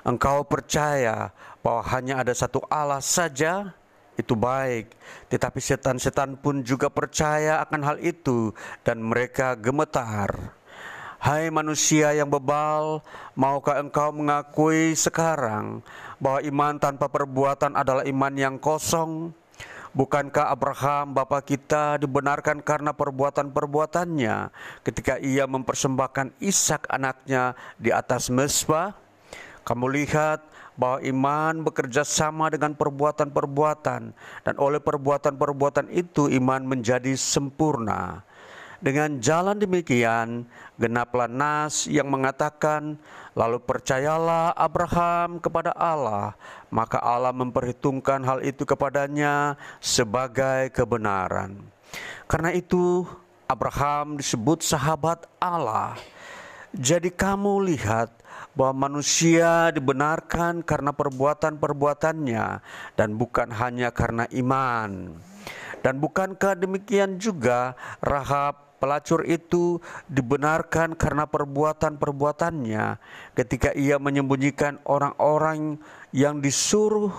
Engkau 0.07 0.47
percaya 0.47 1.35
bahwa 1.59 1.83
hanya 1.91 2.23
ada 2.23 2.31
satu 2.31 2.63
Allah 2.71 3.03
saja 3.03 3.75
itu 4.21 4.37
baik, 4.37 4.93
tetapi 5.33 5.59
setan-setan 5.59 6.37
pun 6.37 6.61
juga 6.61 6.93
percaya 6.93 7.65
akan 7.65 7.81
hal 7.81 7.97
itu, 8.05 8.53
dan 8.85 9.01
mereka 9.01 9.57
gemetar. 9.57 10.57
Hai 11.23 11.55
manusia 11.55 12.11
yang 12.11 12.27
bebal, 12.27 12.99
maukah 13.39 13.79
engkau 13.79 14.11
mengakui 14.11 14.99
sekarang 14.99 15.79
bahwa 16.19 16.43
iman 16.43 16.75
tanpa 16.83 17.07
perbuatan 17.07 17.79
adalah 17.79 18.03
iman 18.03 18.35
yang 18.35 18.59
kosong? 18.59 19.31
Bukankah 19.93 20.51
Abraham 20.51 21.15
bapa 21.15 21.39
kita 21.45 22.01
dibenarkan 22.01 22.65
karena 22.65 22.91
perbuatan-perbuatannya 22.97 24.51
ketika 24.83 25.21
ia 25.21 25.45
mempersembahkan 25.45 26.43
Ishak 26.43 26.89
anaknya 26.89 27.55
di 27.77 27.93
atas 27.95 28.27
mesbah? 28.27 28.97
Kamu 29.63 29.87
lihat 29.93 30.43
bahwa 30.77 30.99
iman 31.05 31.55
bekerja 31.65 32.03
sama 32.03 32.49
dengan 32.49 32.73
perbuatan-perbuatan 32.73 34.03
dan 34.45 34.55
oleh 34.57 34.81
perbuatan-perbuatan 34.81 35.93
itu 35.93 36.33
iman 36.33 36.63
menjadi 36.65 37.13
sempurna. 37.15 38.25
Dengan 38.83 39.23
jalan 39.23 39.63
demikian, 39.63 40.43
genaplah 40.75 41.31
nas 41.31 41.87
yang 41.87 42.11
mengatakan, 42.11 42.99
lalu 43.39 43.63
percayalah 43.63 44.51
Abraham 44.59 45.39
kepada 45.39 45.71
Allah, 45.79 46.35
maka 46.67 46.99
Allah 46.99 47.31
memperhitungkan 47.31 48.27
hal 48.27 48.43
itu 48.43 48.67
kepadanya 48.67 49.55
sebagai 49.79 50.75
kebenaran. 50.75 51.63
Karena 52.27 52.51
itu, 52.51 53.07
Abraham 53.47 54.19
disebut 54.19 54.67
sahabat 54.67 55.31
Allah. 55.39 55.95
Jadi 56.75 57.13
kamu 57.13 57.69
lihat 57.69 58.11
bahwa 58.53 58.89
manusia 58.89 59.73
dibenarkan 59.73 60.61
karena 60.65 60.93
perbuatan-perbuatannya 60.93 62.47
dan 62.97 63.09
bukan 63.17 63.49
hanya 63.53 63.89
karena 63.93 64.29
iman. 64.33 65.17
Dan 65.83 65.99
bukankah 65.99 66.55
demikian 66.55 67.19
juga 67.19 67.75
Rahab 67.99 68.79
pelacur 68.83 69.23
itu 69.27 69.79
dibenarkan 70.11 70.99
karena 70.99 71.27
perbuatan-perbuatannya 71.31 72.99
ketika 73.39 73.71
ia 73.79 74.03
menyembunyikan 74.03 74.83
orang-orang 74.83 75.79
yang 76.11 76.43
disuruh 76.43 77.15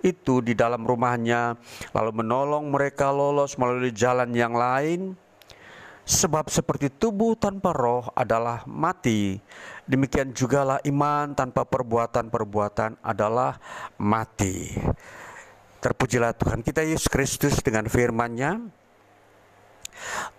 itu 0.00 0.40
di 0.40 0.56
dalam 0.56 0.88
rumahnya 0.88 1.60
lalu 1.92 2.24
menolong 2.24 2.72
mereka 2.72 3.12
lolos 3.12 3.60
melalui 3.60 3.92
jalan 3.92 4.32
yang 4.32 4.56
lain 4.56 5.14
Sebab 6.02 6.50
seperti 6.50 6.90
tubuh 6.90 7.38
tanpa 7.38 7.70
roh 7.70 8.10
adalah 8.18 8.66
mati, 8.66 9.38
demikian 9.86 10.34
jugalah 10.34 10.82
iman 10.82 11.30
tanpa 11.38 11.62
perbuatan-perbuatan 11.62 12.98
adalah 13.06 13.54
mati. 14.02 14.74
Terpujilah 15.78 16.34
Tuhan 16.34 16.66
kita 16.66 16.82
Yesus 16.82 17.06
Kristus 17.06 17.62
dengan 17.62 17.86
firman-Nya. 17.86 18.58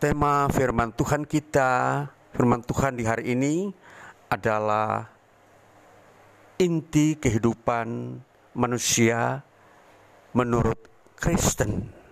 Tema 0.03 0.51
firman 0.51 0.91
Tuhan 0.91 1.23
kita, 1.23 2.11
firman 2.35 2.59
Tuhan 2.67 2.99
di 2.99 3.07
hari 3.07 3.31
ini 3.31 3.71
adalah 4.27 5.07
inti 6.59 7.15
kehidupan 7.15 8.19
manusia 8.51 9.39
menurut 10.35 10.79
Kristen. 11.15 12.02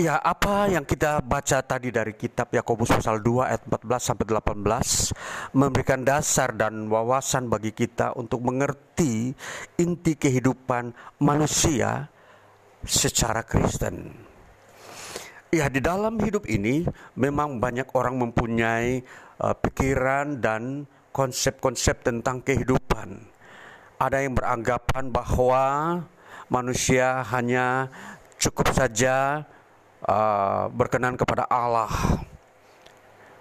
Ya, 0.00 0.16
apa 0.16 0.64
yang 0.64 0.88
kita 0.88 1.20
baca 1.20 1.60
tadi 1.60 1.92
dari 1.92 2.16
kitab 2.16 2.48
Yakobus 2.48 2.88
pasal 2.88 3.20
2 3.20 3.52
ayat 3.52 3.68
14 3.68 4.00
sampai 4.00 4.24
18 4.32 5.52
memberikan 5.52 6.00
dasar 6.00 6.56
dan 6.56 6.88
wawasan 6.88 7.52
bagi 7.52 7.68
kita 7.68 8.16
untuk 8.16 8.40
mengerti 8.40 9.36
inti 9.76 10.16
kehidupan 10.16 10.96
manusia 11.20 12.08
secara 12.80 13.44
Kristen. 13.44 14.16
Ya, 15.52 15.68
di 15.68 15.84
dalam 15.84 16.16
hidup 16.16 16.48
ini 16.48 16.88
memang 17.12 17.60
banyak 17.60 17.92
orang 17.92 18.16
mempunyai 18.24 19.04
uh, 19.36 19.52
pikiran 19.52 20.40
dan 20.40 20.88
konsep-konsep 21.12 22.00
tentang 22.08 22.40
kehidupan. 22.40 23.20
Ada 24.00 24.24
yang 24.24 24.32
beranggapan 24.32 25.12
bahwa 25.12 25.64
manusia 26.48 27.20
hanya 27.36 27.92
cukup 28.40 28.72
saja 28.72 29.44
uh, 30.06 30.70
berkenan 30.72 31.16
kepada 31.18 31.44
Allah. 31.50 31.90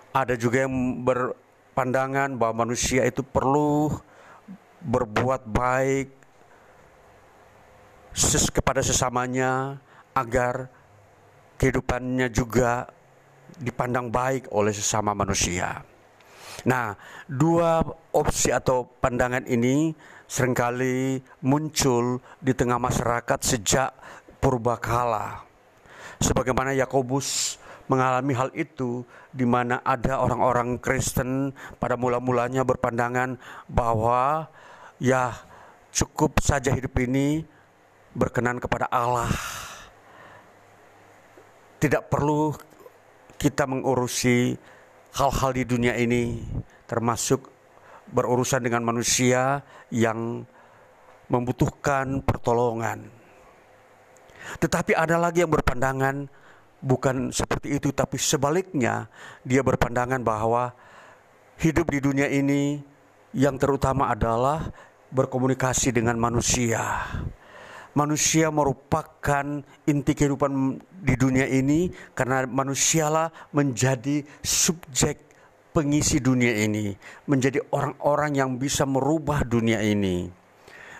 Ada 0.09 0.33
juga 0.33 0.65
yang 0.65 1.05
berpandangan 1.05 2.33
bahwa 2.35 2.65
manusia 2.65 3.05
itu 3.05 3.21
perlu 3.21 3.93
berbuat 4.79 5.45
baik 5.45 6.09
ses 8.15 8.49
kepada 8.49 8.81
sesamanya 8.81 9.77
agar 10.17 10.67
kehidupannya 11.61 12.31
juga 12.33 12.89
dipandang 13.59 14.09
baik 14.09 14.49
oleh 14.55 14.71
sesama 14.73 15.11
manusia. 15.11 15.83
Nah, 16.67 16.95
dua 17.27 17.79
opsi 18.11 18.51
atau 18.51 18.83
pandangan 18.99 19.47
ini 19.47 19.95
sering 20.27 20.55
kali 20.55 21.23
muncul 21.43 22.19
di 22.43 22.51
tengah 22.51 22.79
masyarakat 22.79 23.39
sejak 23.39 23.91
purbakala. 24.43 25.48
Sebagaimana 26.19 26.75
Yakobus 26.75 27.59
mengalami 27.89 28.37
hal 28.37 28.53
itu 28.53 29.01
di 29.33 29.43
mana 29.43 29.81
ada 29.81 30.21
orang-orang 30.21 30.77
Kristen 30.77 31.55
pada 31.81 31.97
mula-mulanya 31.97 32.61
berpandangan 32.61 33.39
bahwa 33.65 34.45
ya 35.01 35.33
cukup 35.89 36.37
saja 36.43 36.69
hidup 36.69 36.93
ini 37.01 37.41
berkenan 38.13 38.61
kepada 38.61 38.85
Allah. 38.93 39.31
Tidak 41.79 42.11
perlu 42.11 42.53
kita 43.39 43.63
mengurusi 43.65 44.53
hal-hal 45.15 45.51
di 45.55 45.63
dunia 45.63 45.95
ini 45.95 46.43
termasuk 46.85 47.47
berurusan 48.09 48.65
dengan 48.65 48.83
manusia 48.83 49.63
yang 49.89 50.43
membutuhkan 51.29 52.25
pertolongan. 52.25 53.18
Tetapi 54.59 54.95
ada 54.95 55.19
lagi 55.19 55.43
yang 55.43 55.51
berpandangan 55.51 56.27
bukan 56.79 57.35
seperti 57.35 57.75
itu 57.75 57.91
tapi 57.91 58.15
sebaliknya 58.15 59.11
dia 59.43 59.59
berpandangan 59.59 60.23
bahwa 60.23 60.71
hidup 61.59 61.91
di 61.91 61.99
dunia 61.99 62.31
ini 62.31 62.79
yang 63.35 63.59
terutama 63.59 64.07
adalah 64.15 64.71
berkomunikasi 65.11 65.91
dengan 65.91 66.15
manusia 66.15 67.03
manusia 67.97 68.47
merupakan 68.47 69.43
inti 69.83 70.11
kehidupan 70.15 70.79
di 71.03 71.19
dunia 71.19 71.43
ini 71.49 71.89
karena 72.15 72.45
manusialah 72.47 73.51
menjadi 73.51 74.23
subjek 74.39 75.29
pengisi 75.73 76.19
dunia 76.19 76.53
ini, 76.65 76.93
menjadi 77.29 77.61
orang-orang 77.71 78.31
yang 78.37 78.49
bisa 78.57 78.87
merubah 78.87 79.45
dunia 79.45 79.81
ini. 79.81 80.38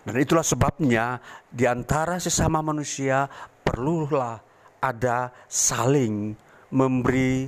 Dan 0.10 0.26
itulah 0.26 0.42
sebabnya 0.42 1.22
di 1.54 1.70
antara 1.70 2.18
sesama 2.18 2.66
manusia 2.66 3.30
perlulah 3.62 4.42
ada 4.82 5.30
saling 5.46 6.34
memberi 6.74 7.46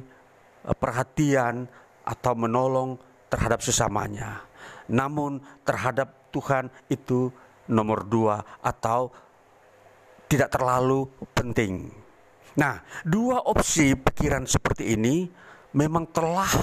eh, 0.69 0.78
perhatian 0.78 1.65
atau 2.06 2.38
menolong 2.38 3.02
terhadap 3.34 3.65
sesamanya. 3.65 4.45
Namun 4.93 5.41
terhadap 5.65 6.30
Tuhan 6.30 6.69
itu 6.86 7.34
nomor 7.65 8.06
dua 8.06 8.45
atau 8.62 9.10
tidak 10.30 10.54
terlalu 10.54 11.10
penting. 11.34 11.89
Nah, 12.62 12.78
dua 13.02 13.41
opsi 13.41 13.97
pikiran 13.97 14.45
seperti 14.45 14.93
ini 14.93 15.26
memang 15.74 16.06
telah 16.13 16.54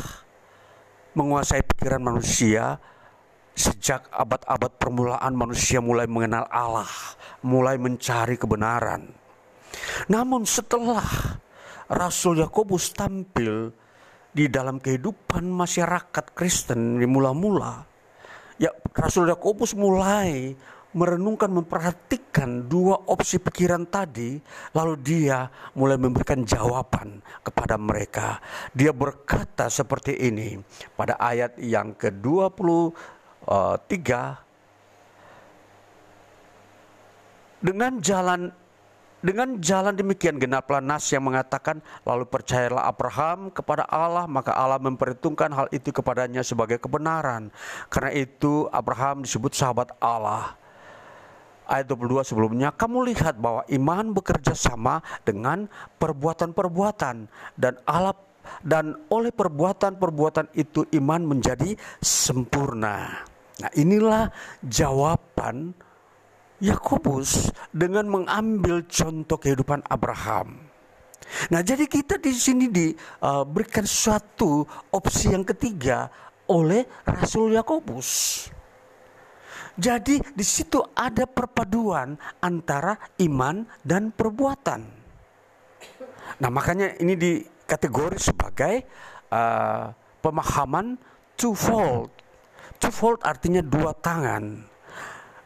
menguasai 1.19 1.67
pikiran 1.67 2.07
manusia 2.07 2.79
sejak 3.59 4.07
abad-abad 4.15 4.79
permulaan 4.79 5.35
manusia 5.35 5.83
mulai 5.83 6.07
mengenal 6.07 6.47
Allah, 6.47 6.89
mulai 7.43 7.75
mencari 7.75 8.39
kebenaran. 8.39 9.11
Namun 10.07 10.47
setelah 10.47 11.05
Rasul 11.91 12.39
Yakobus 12.39 12.95
tampil 12.95 13.75
di 14.31 14.47
dalam 14.47 14.79
kehidupan 14.79 15.43
masyarakat 15.51 16.25
Kristen 16.39 17.03
di 17.03 17.07
mula-mula, 17.11 17.83
ya 18.63 18.71
Rasul 18.95 19.27
Yakobus 19.27 19.75
mulai 19.75 20.55
merenungkan, 20.89 21.53
memperhatikan 21.53 22.65
dua 22.65 22.97
opsi 23.13 23.37
pikiran 23.37 23.85
tadi, 23.93 24.41
lalu 24.73 24.95
dia 25.03 25.45
mulai 25.77 26.01
memberikan 26.01 26.41
jawaban 26.47 27.21
kepada 27.45 27.77
mereka. 27.77 28.41
Dia 28.73 28.95
berkata 28.97 29.69
seperti 29.69 30.17
ini 30.17 30.57
pada 30.97 31.21
ayat 31.21 31.61
yang 31.61 31.93
ke-23 33.49 34.09
dengan 37.59 37.93
jalan 37.99 38.53
dengan 39.19 39.59
jalan 39.59 39.99
demikian 39.99 40.39
genaplah 40.39 40.79
nas 40.79 41.11
yang 41.11 41.27
mengatakan 41.27 41.83
lalu 42.07 42.23
percayalah 42.31 42.87
Abraham 42.87 43.51
kepada 43.51 43.83
Allah 43.91 44.31
maka 44.31 44.55
Allah 44.55 44.79
memperhitungkan 44.79 45.51
hal 45.51 45.67
itu 45.75 45.91
kepadanya 45.91 46.47
sebagai 46.47 46.79
kebenaran. 46.79 47.51
Karena 47.91 48.15
itu 48.15 48.71
Abraham 48.71 49.27
disebut 49.27 49.59
sahabat 49.59 49.91
Allah 49.99 50.55
ayat 51.67 51.91
22 51.91 52.31
sebelumnya, 52.31 52.73
kamu 52.73 53.13
lihat 53.13 53.37
bahwa 53.43 53.67
iman 53.69 54.07
bekerja 54.17 54.57
sama 54.57 55.05
dengan 55.27 55.67
perbuatan-perbuatan 56.01 57.29
dan 57.59 57.75
Allah 57.85 58.17
dan 58.65 58.97
oleh 59.13 59.29
perbuatan-perbuatan 59.29 60.57
itu 60.57 60.89
iman 60.97 61.21
menjadi 61.21 61.77
sempurna. 62.01 63.29
Nah, 63.59 63.71
inilah 63.75 64.31
jawaban 64.63 65.75
Yakobus 66.59 67.55
dengan 67.71 68.07
mengambil 68.07 68.83
contoh 68.87 69.39
kehidupan 69.39 69.83
Abraham. 69.87 70.59
Nah, 71.51 71.61
jadi 71.63 71.87
kita 71.87 72.19
di 72.19 72.33
sini 72.35 72.67
diberikan 72.71 73.87
uh, 73.87 73.91
suatu 73.91 74.67
opsi 74.95 75.35
yang 75.35 75.45
ketiga 75.47 76.11
oleh 76.49 76.87
Rasul 77.05 77.55
Yakobus. 77.55 78.11
Jadi 79.79 80.19
di 80.35 80.43
situ 80.43 80.83
ada 80.91 81.23
perpaduan 81.31 82.19
antara 82.43 82.99
iman 83.23 83.63
dan 83.87 84.11
perbuatan. 84.11 84.83
Nah 86.43 86.51
makanya 86.51 86.99
ini 86.99 87.15
dikategori 87.15 88.19
sebagai 88.19 88.75
uh, 89.31 89.95
pemahaman 90.19 90.99
twofold. 91.39 92.11
Twofold 92.77 93.25
artinya 93.25 93.65
dua 93.65 93.97
tangan. 93.97 94.61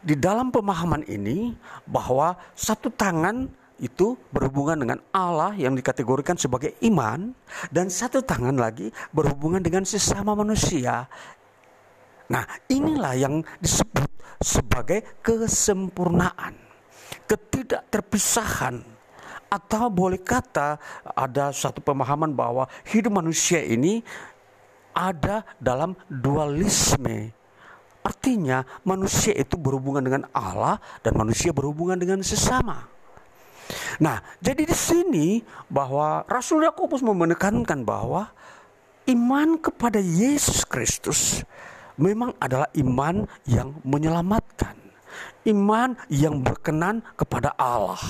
Di 0.02 0.18
dalam 0.18 0.50
pemahaman 0.50 1.06
ini 1.06 1.54
bahwa 1.86 2.34
satu 2.58 2.90
tangan 2.90 3.46
itu 3.78 4.18
berhubungan 4.34 4.78
dengan 4.78 4.98
Allah 5.14 5.54
yang 5.54 5.78
dikategorikan 5.78 6.34
sebagai 6.34 6.74
iman 6.82 7.30
dan 7.70 7.86
satu 7.86 8.22
tangan 8.22 8.58
lagi 8.58 8.90
berhubungan 9.14 9.62
dengan 9.62 9.86
sesama 9.86 10.34
manusia. 10.34 11.06
Nah, 12.30 12.46
inilah 12.70 13.14
yang 13.14 13.34
disebut 13.58 14.10
sebagai 14.42 15.22
kesempurnaan, 15.22 16.54
ketidakterpisahan 17.26 18.82
atau 19.52 19.92
boleh 19.92 20.16
kata 20.16 20.80
ada 21.12 21.52
satu 21.52 21.84
pemahaman 21.84 22.32
bahwa 22.32 22.64
hidup 22.88 23.20
manusia 23.20 23.60
ini 23.60 24.00
ada 24.96 25.44
dalam 25.58 25.96
dualisme. 26.08 27.32
Artinya 28.02 28.66
manusia 28.82 29.34
itu 29.36 29.54
berhubungan 29.54 30.02
dengan 30.02 30.22
Allah 30.34 30.82
dan 31.06 31.14
manusia 31.14 31.54
berhubungan 31.54 31.98
dengan 31.98 32.18
sesama. 32.20 32.90
Nah, 34.02 34.20
jadi 34.42 34.66
di 34.66 34.76
sini 34.76 35.28
bahwa 35.70 36.26
Rasul 36.26 36.66
Yakobus 36.66 37.00
menekankan 37.00 37.86
bahwa 37.86 38.34
iman 39.06 39.58
kepada 39.58 40.02
Yesus 40.02 40.66
Kristus 40.66 41.46
memang 41.94 42.34
adalah 42.42 42.68
iman 42.74 43.24
yang 43.46 43.78
menyelamatkan, 43.86 44.76
iman 45.46 45.94
yang 46.10 46.42
berkenan 46.42 47.06
kepada 47.14 47.54
Allah. 47.54 48.02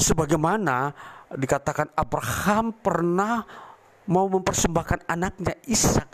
Sebagaimana 0.00 0.90
dikatakan 1.34 1.90
Abraham 1.94 2.74
pernah 2.74 3.46
mau 4.08 4.28
mempersembahkan 4.28 5.08
anaknya 5.08 5.54
Ishak 5.64 6.08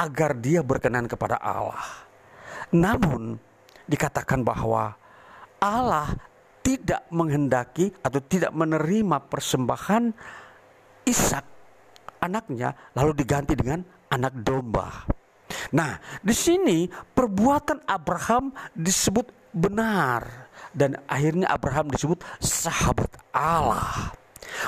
agar 0.00 0.30
dia 0.38 0.64
berkenan 0.64 1.06
kepada 1.06 1.36
Allah. 1.36 2.08
Namun 2.72 3.36
dikatakan 3.84 4.40
bahwa 4.46 4.94
Allah 5.60 6.14
tidak 6.64 7.04
menghendaki 7.12 7.92
atau 8.00 8.20
tidak 8.24 8.54
menerima 8.54 9.16
persembahan 9.28 10.14
Ishak 11.04 11.44
anaknya 12.20 12.76
lalu 12.94 13.16
diganti 13.16 13.56
dengan 13.56 13.80
anak 14.12 14.44
domba. 14.44 15.08
Nah, 15.74 15.98
di 16.22 16.34
sini 16.34 16.86
perbuatan 16.90 17.86
Abraham 17.86 18.54
disebut 18.76 19.30
benar 19.50 20.50
dan 20.70 20.98
akhirnya 21.10 21.50
Abraham 21.50 21.90
disebut 21.90 22.22
sahabat 22.38 23.10
Allah. 23.34 24.14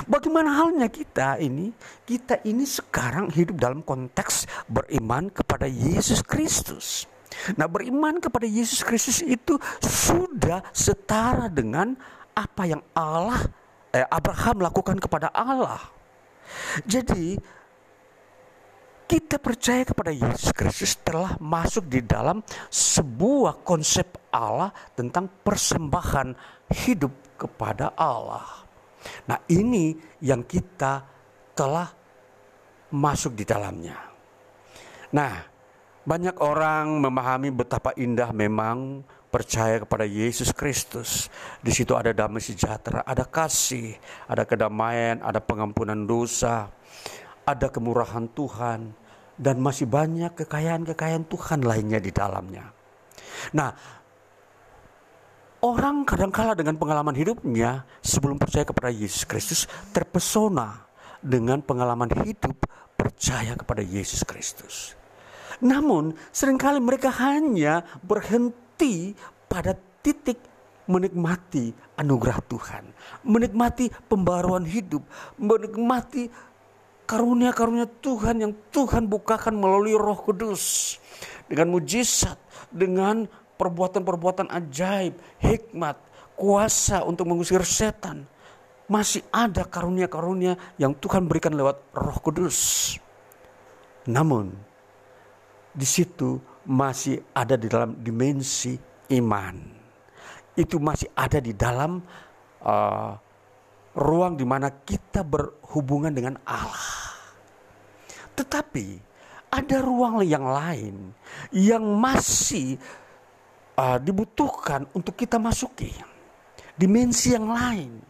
Bagaimana 0.07 0.53
halnya 0.53 0.87
kita 0.87 1.37
ini? 1.39 1.71
Kita 2.03 2.41
ini 2.47 2.63
sekarang 2.63 3.31
hidup 3.31 3.59
dalam 3.59 3.81
konteks 3.83 4.47
beriman 4.67 5.29
kepada 5.29 5.67
Yesus 5.67 6.23
Kristus. 6.23 7.07
Nah, 7.57 7.65
beriman 7.65 8.21
kepada 8.21 8.45
Yesus 8.45 8.85
Kristus 8.85 9.19
itu 9.25 9.57
sudah 9.81 10.61
setara 10.71 11.49
dengan 11.49 11.97
apa 12.33 12.63
yang 12.65 12.81
Allah 12.93 13.41
eh, 13.93 14.05
Abraham 14.07 14.61
lakukan 14.65 14.97
kepada 14.97 15.29
Allah. 15.33 15.81
Jadi 16.85 17.37
kita 19.03 19.37
percaya 19.37 19.85
kepada 19.85 20.09
Yesus 20.09 20.49
Kristus 20.55 20.97
telah 21.03 21.37
masuk 21.37 21.85
di 21.85 22.01
dalam 22.01 22.41
sebuah 22.71 23.61
konsep 23.61 24.17
Allah 24.33 24.73
tentang 24.97 25.29
persembahan 25.29 26.33
hidup 26.71 27.13
kepada 27.37 27.93
Allah. 27.93 28.62
Nah, 29.27 29.39
ini 29.51 29.95
yang 30.23 30.43
kita 30.43 31.03
telah 31.53 31.89
masuk 32.93 33.33
di 33.33 33.45
dalamnya. 33.45 33.97
Nah, 35.13 35.33
banyak 36.03 36.35
orang 36.43 36.99
memahami 36.99 37.49
betapa 37.53 37.95
indah 37.95 38.29
memang 38.35 39.05
percaya 39.33 39.81
kepada 39.81 40.05
Yesus 40.05 40.53
Kristus. 40.53 41.31
Di 41.57 41.73
situ 41.73 41.97
ada 41.97 42.13
damai 42.13 42.43
sejahtera, 42.43 43.01
ada 43.01 43.25
kasih, 43.25 43.97
ada 44.29 44.45
kedamaian, 44.45 45.23
ada 45.25 45.41
pengampunan 45.41 46.05
dosa, 46.05 46.69
ada 47.41 47.67
kemurahan 47.73 48.29
Tuhan, 48.29 48.93
dan 49.33 49.55
masih 49.57 49.89
banyak 49.89 50.37
kekayaan-kekayaan 50.37 51.25
Tuhan 51.25 51.65
lainnya 51.65 51.97
di 51.97 52.13
dalamnya. 52.13 52.69
Nah, 53.57 53.73
orang 55.63 56.03
kadangkala 56.03 56.53
dengan 56.59 56.75
pengalaman 56.75 57.15
hidupnya 57.15 57.87
sebelum 58.03 58.35
percaya 58.35 58.67
kepada 58.67 58.91
Yesus 58.91 59.23
Kristus 59.23 59.63
terpesona 59.95 60.83
dengan 61.23 61.63
pengalaman 61.63 62.11
hidup 62.11 62.67
percaya 62.99 63.55
kepada 63.55 63.79
Yesus 63.79 64.27
Kristus. 64.27 64.99
Namun, 65.63 66.11
sering 66.35 66.59
kali 66.59 66.83
mereka 66.83 67.07
hanya 67.23 67.87
berhenti 68.03 69.15
pada 69.47 69.71
titik 70.03 70.35
menikmati 70.83 71.71
anugerah 71.95 72.43
Tuhan, 72.43 72.83
menikmati 73.23 73.87
pembaruan 74.11 74.67
hidup, 74.67 74.99
menikmati 75.39 76.27
karunia-karunia 77.07 77.87
Tuhan 78.03 78.43
yang 78.43 78.53
Tuhan 78.67 79.07
bukakan 79.07 79.55
melalui 79.55 79.95
Roh 79.95 80.19
Kudus 80.19 80.99
dengan 81.47 81.71
mujizat, 81.71 82.35
dengan 82.67 83.23
perbuatan-perbuatan 83.57 84.49
ajaib, 84.49 85.17
hikmat, 85.39 85.97
kuasa 86.37 87.05
untuk 87.05 87.29
mengusir 87.29 87.61
setan. 87.63 88.25
Masih 88.89 89.23
ada 89.31 89.63
karunia-karunia 89.63 90.59
yang 90.75 90.91
Tuhan 90.99 91.25
berikan 91.25 91.55
lewat 91.55 91.95
Roh 91.95 92.19
Kudus. 92.19 92.93
Namun, 94.11 94.51
di 95.71 95.87
situ 95.87 96.37
masih 96.67 97.23
ada 97.31 97.55
di 97.55 97.71
dalam 97.71 97.95
dimensi 98.03 98.75
iman. 99.15 99.55
Itu 100.53 100.77
masih 100.77 101.09
ada 101.15 101.39
di 101.41 101.55
dalam 101.55 102.03
uh, 102.61 103.11
ruang 103.97 104.37
di 104.37 104.45
mana 104.45 104.69
kita 104.69 105.25
berhubungan 105.25 106.13
dengan 106.13 106.35
Allah. 106.45 107.15
Tetapi 108.33 109.13
ada 109.53 109.77
ruang 109.85 110.25
yang 110.25 110.45
lain 110.49 111.13
yang 111.53 111.85
masih 112.01 112.81
uh, 113.77 113.97
dibutuhkan 114.01 114.85
untuk 114.93 115.17
kita 115.17 115.37
masuki. 115.41 115.93
Dimensi 116.73 117.37
yang 117.37 117.53
lain, 117.53 118.01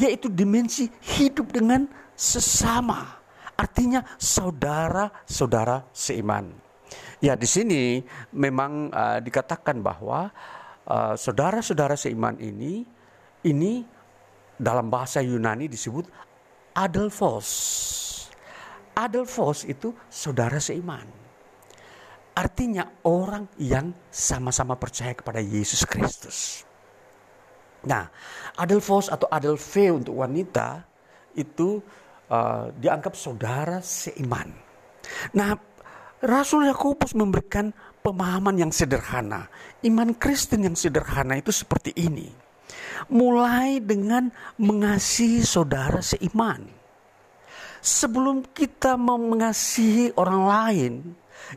yaitu 0.00 0.32
dimensi 0.32 0.88
hidup 1.20 1.52
dengan 1.52 1.84
sesama. 2.16 3.20
Artinya 3.52 4.00
saudara-saudara 4.16 5.84
seiman. 5.92 6.48
Ya 7.20 7.36
di 7.36 7.46
sini 7.46 8.02
memang 8.32 8.90
uh, 8.90 9.20
dikatakan 9.20 9.84
bahwa 9.84 10.32
uh, 10.88 11.14
saudara-saudara 11.14 11.94
seiman 11.94 12.34
ini 12.40 12.82
ini 13.44 13.84
dalam 14.56 14.88
bahasa 14.88 15.20
Yunani 15.20 15.68
disebut 15.68 16.08
adelphos. 16.74 17.48
Adelphos 18.96 19.64
itu 19.68 19.92
saudara 20.08 20.60
seiman. 20.60 21.21
Artinya 22.32 22.88
orang 23.04 23.44
yang 23.60 23.92
sama-sama 24.08 24.72
percaya 24.80 25.12
kepada 25.12 25.38
Yesus 25.38 25.84
Kristus. 25.84 26.64
Nah, 27.84 28.08
adelphos 28.56 29.12
atau 29.12 29.28
adelphe 29.28 29.92
untuk 29.92 30.16
wanita 30.16 30.80
itu 31.36 31.82
uh, 32.32 32.72
dianggap 32.78 33.12
saudara 33.12 33.84
seiman. 33.84 34.48
Nah, 35.36 35.58
Rasul 36.22 36.70
Yakobus 36.70 37.12
memberikan 37.18 37.74
pemahaman 38.00 38.54
yang 38.54 38.72
sederhana. 38.72 39.50
Iman 39.82 40.14
Kristen 40.14 40.62
yang 40.64 40.78
sederhana 40.78 41.36
itu 41.36 41.50
seperti 41.50 41.90
ini 41.98 42.30
mulai 43.10 43.82
dengan 43.82 44.30
mengasihi 44.60 45.42
saudara 45.42 45.98
seiman. 46.04 46.62
Sebelum 47.82 48.46
kita 48.54 48.94
mengasihi 48.94 50.14
orang 50.14 50.42
lain 50.46 50.92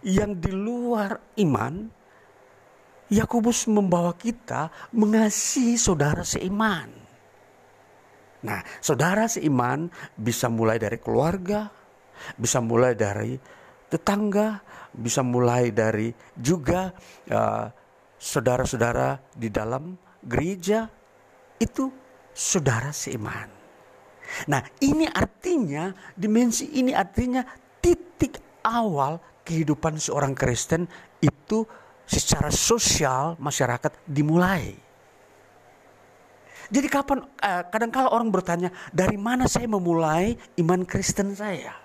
yang 0.04 0.38
di 0.38 0.52
luar 0.52 1.38
iman, 1.42 1.90
Yakobus 3.10 3.70
membawa 3.70 4.18
kita 4.18 4.74
mengasihi 4.94 5.78
saudara 5.78 6.26
seiman. 6.26 6.90
Nah, 8.46 8.62
saudara 8.82 9.30
seiman 9.30 9.90
bisa 10.18 10.50
mulai 10.50 10.82
dari 10.82 10.98
keluarga, 10.98 11.70
bisa 12.38 12.62
mulai 12.62 12.98
dari 12.98 13.38
tetangga, 13.90 14.62
bisa 14.94 15.22
mulai 15.22 15.70
dari 15.70 16.10
juga 16.34 16.90
uh, 17.30 17.66
saudara-saudara 18.18 19.34
di 19.34 19.50
dalam 19.54 19.94
gereja, 20.26 20.90
itu 21.62 21.90
saudara 22.34 22.90
seiman. 22.90 23.50
Nah, 24.50 24.62
ini 24.82 25.06
artinya 25.06 25.94
dimensi 26.18 26.82
ini 26.82 26.92
artinya 26.92 27.46
titik 27.78 28.42
awal 28.66 29.22
kehidupan 29.46 30.02
seorang 30.02 30.34
Kristen 30.34 30.90
itu 31.22 31.64
secara 32.04 32.50
sosial 32.50 33.38
masyarakat 33.38 34.04
dimulai. 34.10 34.74
Jadi 36.66 36.88
kapan 36.90 37.22
eh, 37.22 37.64
kadang 37.70 37.94
kala 37.94 38.10
orang 38.10 38.34
bertanya 38.34 38.74
dari 38.90 39.22
mana 39.22 39.46
saya 39.46 39.70
memulai 39.70 40.34
iman 40.58 40.82
Kristen 40.82 41.38
saya? 41.38 41.78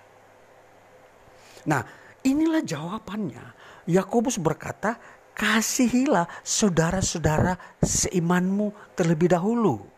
Nah, 1.69 1.85
inilah 2.25 2.65
jawabannya. 2.65 3.45
Yakobus 3.85 4.41
berkata, 4.41 4.97
kasihilah 5.37 6.25
saudara-saudara 6.41 7.77
seimanmu 7.81 8.97
terlebih 8.97 9.29
dahulu. 9.29 9.90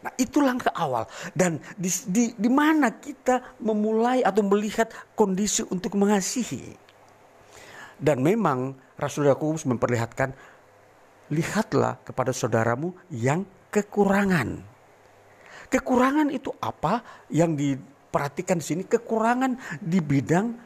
Nah, 0.00 0.12
itu 0.16 0.40
langkah 0.40 0.72
awal 0.72 1.04
dan 1.36 1.60
di, 1.76 1.92
di, 2.08 2.24
di 2.32 2.48
mana 2.48 2.88
kita 2.88 3.60
memulai 3.60 4.24
atau 4.24 4.40
melihat 4.40 4.88
kondisi 5.12 5.60
untuk 5.68 5.92
mengasihi. 6.00 6.72
Dan 8.00 8.24
memang 8.24 8.72
Rasul 8.96 9.28
Yakobus 9.28 9.68
memperlihatkan 9.68 10.32
lihatlah 11.28 12.00
kepada 12.00 12.32
saudaramu 12.32 12.96
yang 13.12 13.44
kekurangan. 13.68 14.64
Kekurangan 15.68 16.32
itu 16.32 16.48
apa 16.58 17.04
yang 17.28 17.52
diperhatikan 17.54 18.58
di 18.58 18.64
sini? 18.64 18.82
Kekurangan 18.88 19.84
di 19.84 20.00
bidang 20.00 20.56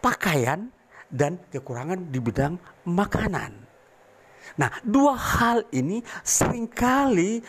pakaian 0.00 0.72
dan 1.12 1.36
kekurangan 1.52 2.10
di 2.10 2.18
bidang 2.18 2.58
makanan. 2.88 3.52
Nah, 4.58 4.70
dua 4.84 5.14
hal 5.14 5.68
ini 5.70 6.02
sering 6.26 6.68
kali 6.68 7.44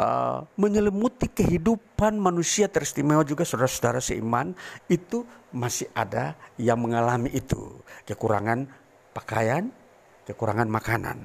uh, 0.00 0.48
menyelimuti 0.56 1.28
kehidupan 1.28 2.16
manusia 2.16 2.66
teristimewa 2.66 3.20
juga 3.22 3.44
saudara-saudara 3.44 4.00
seiman 4.00 4.56
itu 4.88 5.28
masih 5.52 5.92
ada 5.92 6.32
yang 6.56 6.80
mengalami 6.80 7.28
itu 7.36 7.76
kekurangan 8.08 8.64
pakaian, 9.12 9.68
kekurangan 10.24 10.68
makanan. 10.72 11.18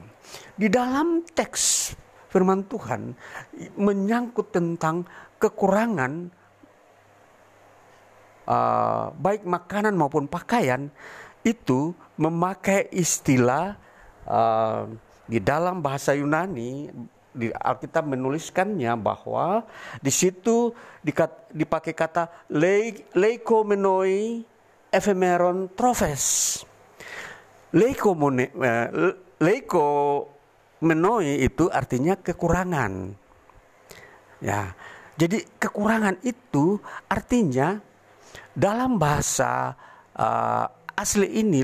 Di 0.59 0.67
dalam 0.67 1.23
teks 1.23 1.95
firman 2.27 2.67
Tuhan 2.67 3.15
menyangkut 3.79 4.51
tentang 4.51 5.07
kekurangan 5.39 6.27
uh, 8.49 9.07
baik 9.15 9.47
makanan 9.47 9.95
maupun 9.95 10.27
pakaian 10.27 10.91
itu 11.45 11.93
memakai 12.17 12.89
istilah 12.89 13.77
uh, 14.25 14.89
di 15.29 15.37
dalam 15.37 15.81
bahasa 15.81 16.17
Yunani 16.17 16.89
di 17.35 17.51
Alkitab 17.51 18.07
menuliskannya 18.07 18.95
bahwa 18.95 19.67
di 19.99 20.09
situ 20.09 20.71
dipakai 21.51 21.91
kata 21.91 22.47
leikomenoi 23.13 24.47
ephemeron 24.95 25.75
trophes. 25.75 26.63
Leiko 27.75 28.15
menoi 30.79 31.31
itu 31.43 31.67
artinya 31.67 32.15
kekurangan. 32.15 33.11
Ya. 34.39 34.71
Jadi 35.15 35.43
kekurangan 35.59 36.19
itu 36.27 36.79
artinya 37.07 37.79
dalam 38.51 38.99
bahasa 38.99 39.75
uh, 40.15 40.67
asli 40.95 41.39
ini 41.39 41.63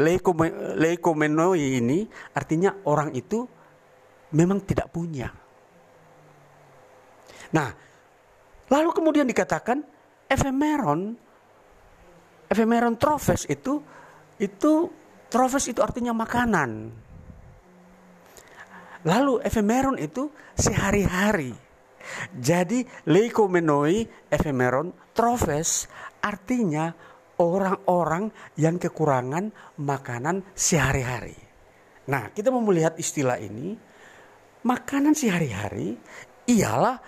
leiko 0.80 1.12
menoi 1.16 1.80
ini 1.80 2.08
artinya 2.36 2.76
orang 2.88 3.16
itu 3.16 3.48
memang 4.36 4.64
tidak 4.64 4.92
punya. 4.92 5.41
Nah, 7.52 7.70
lalu 8.72 8.90
kemudian 8.96 9.28
dikatakan 9.28 9.84
ephemeron 10.32 11.16
ephemeron 12.52 13.00
trophes 13.00 13.48
itu 13.48 13.80
itu 14.40 14.74
trophes 15.32 15.72
itu 15.72 15.80
artinya 15.80 16.12
makanan. 16.12 16.92
Lalu 19.02 19.42
ephemeron 19.42 19.98
itu 19.98 20.30
sehari-hari. 20.54 21.56
Jadi 22.34 22.82
leikomenoi 23.08 24.30
ephemeron 24.30 24.94
trophes 25.14 25.88
artinya 26.22 26.92
orang-orang 27.42 28.30
yang 28.58 28.78
kekurangan 28.78 29.50
makanan 29.82 30.46
sehari-hari. 30.54 31.38
Nah, 32.10 32.30
kita 32.34 32.54
mau 32.54 32.62
melihat 32.62 32.98
istilah 32.98 33.42
ini. 33.42 33.74
Makanan 34.62 35.18
sehari-hari 35.18 35.98
ialah 36.46 37.02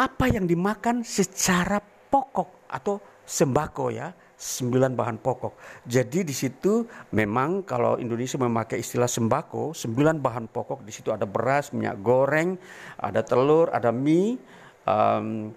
apa 0.00 0.32
yang 0.32 0.48
dimakan 0.48 1.04
secara 1.04 1.76
pokok 1.84 2.72
atau 2.72 2.96
sembako 3.28 3.92
ya 3.92 4.08
sembilan 4.40 4.96
bahan 4.96 5.20
pokok. 5.20 5.84
Jadi 5.84 6.24
di 6.24 6.32
situ 6.32 6.80
memang 7.12 7.60
kalau 7.68 8.00
Indonesia 8.00 8.40
memakai 8.40 8.80
istilah 8.80 9.04
sembako, 9.04 9.76
sembilan 9.76 10.16
bahan 10.16 10.48
pokok 10.48 10.80
di 10.80 10.88
situ 10.88 11.12
ada 11.12 11.28
beras, 11.28 11.76
minyak 11.76 12.00
goreng, 12.00 12.56
ada 12.96 13.20
telur, 13.20 13.68
ada 13.68 13.92
mie, 13.92 14.40
um, 14.88 15.52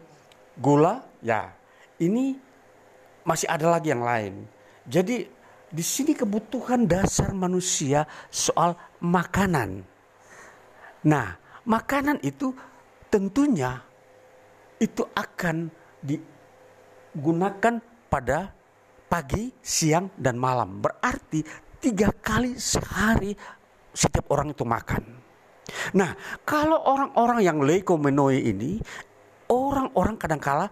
gula, 0.60 1.00
ya. 1.24 1.48
Ini 2.04 2.36
masih 3.24 3.48
ada 3.48 3.80
lagi 3.80 3.96
yang 3.96 4.04
lain. 4.04 4.44
Jadi 4.84 5.24
di 5.72 5.84
sini 5.84 6.12
kebutuhan 6.12 6.84
dasar 6.84 7.32
manusia 7.32 8.04
soal 8.28 8.76
makanan. 9.00 9.80
Nah, 11.08 11.40
makanan 11.64 12.20
itu 12.20 12.52
tentunya 13.08 13.93
itu 14.80 15.04
akan 15.14 15.70
digunakan 16.02 17.80
pada 18.10 18.54
pagi, 19.10 19.54
siang, 19.62 20.10
dan 20.18 20.38
malam. 20.38 20.82
Berarti 20.82 21.46
tiga 21.78 22.10
kali 22.10 22.58
sehari 22.58 23.38
setiap 23.94 24.30
orang 24.34 24.56
itu 24.56 24.66
makan. 24.66 25.04
Nah, 25.96 26.12
kalau 26.44 26.82
orang-orang 26.84 27.40
yang 27.46 27.58
leikomenoi 27.64 28.40
ini, 28.42 28.82
orang-orang 29.48 30.18
kadangkala 30.20 30.68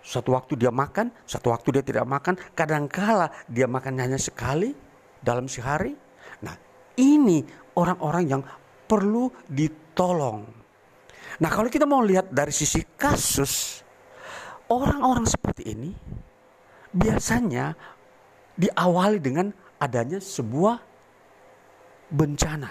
satu 0.00 0.32
waktu 0.32 0.56
dia 0.56 0.72
makan, 0.72 1.12
satu 1.28 1.52
waktu 1.52 1.80
dia 1.80 1.84
tidak 1.84 2.06
makan, 2.08 2.38
kadangkala 2.56 3.28
dia 3.50 3.68
makan 3.68 4.00
hanya 4.00 4.16
sekali 4.16 4.72
dalam 5.20 5.44
sehari. 5.44 5.92
Nah, 6.40 6.56
ini 6.96 7.44
orang-orang 7.76 8.24
yang 8.24 8.42
perlu 8.88 9.28
ditolong. 9.46 10.59
Nah, 11.40 11.48
kalau 11.48 11.72
kita 11.72 11.88
mau 11.88 12.04
lihat 12.04 12.28
dari 12.28 12.52
sisi 12.52 12.84
kasus, 13.00 13.80
orang-orang 14.68 15.24
seperti 15.24 15.72
ini 15.72 15.90
biasanya 16.92 17.72
diawali 18.60 19.18
dengan 19.24 19.48
adanya 19.80 20.20
sebuah 20.20 20.76
bencana. 22.12 22.70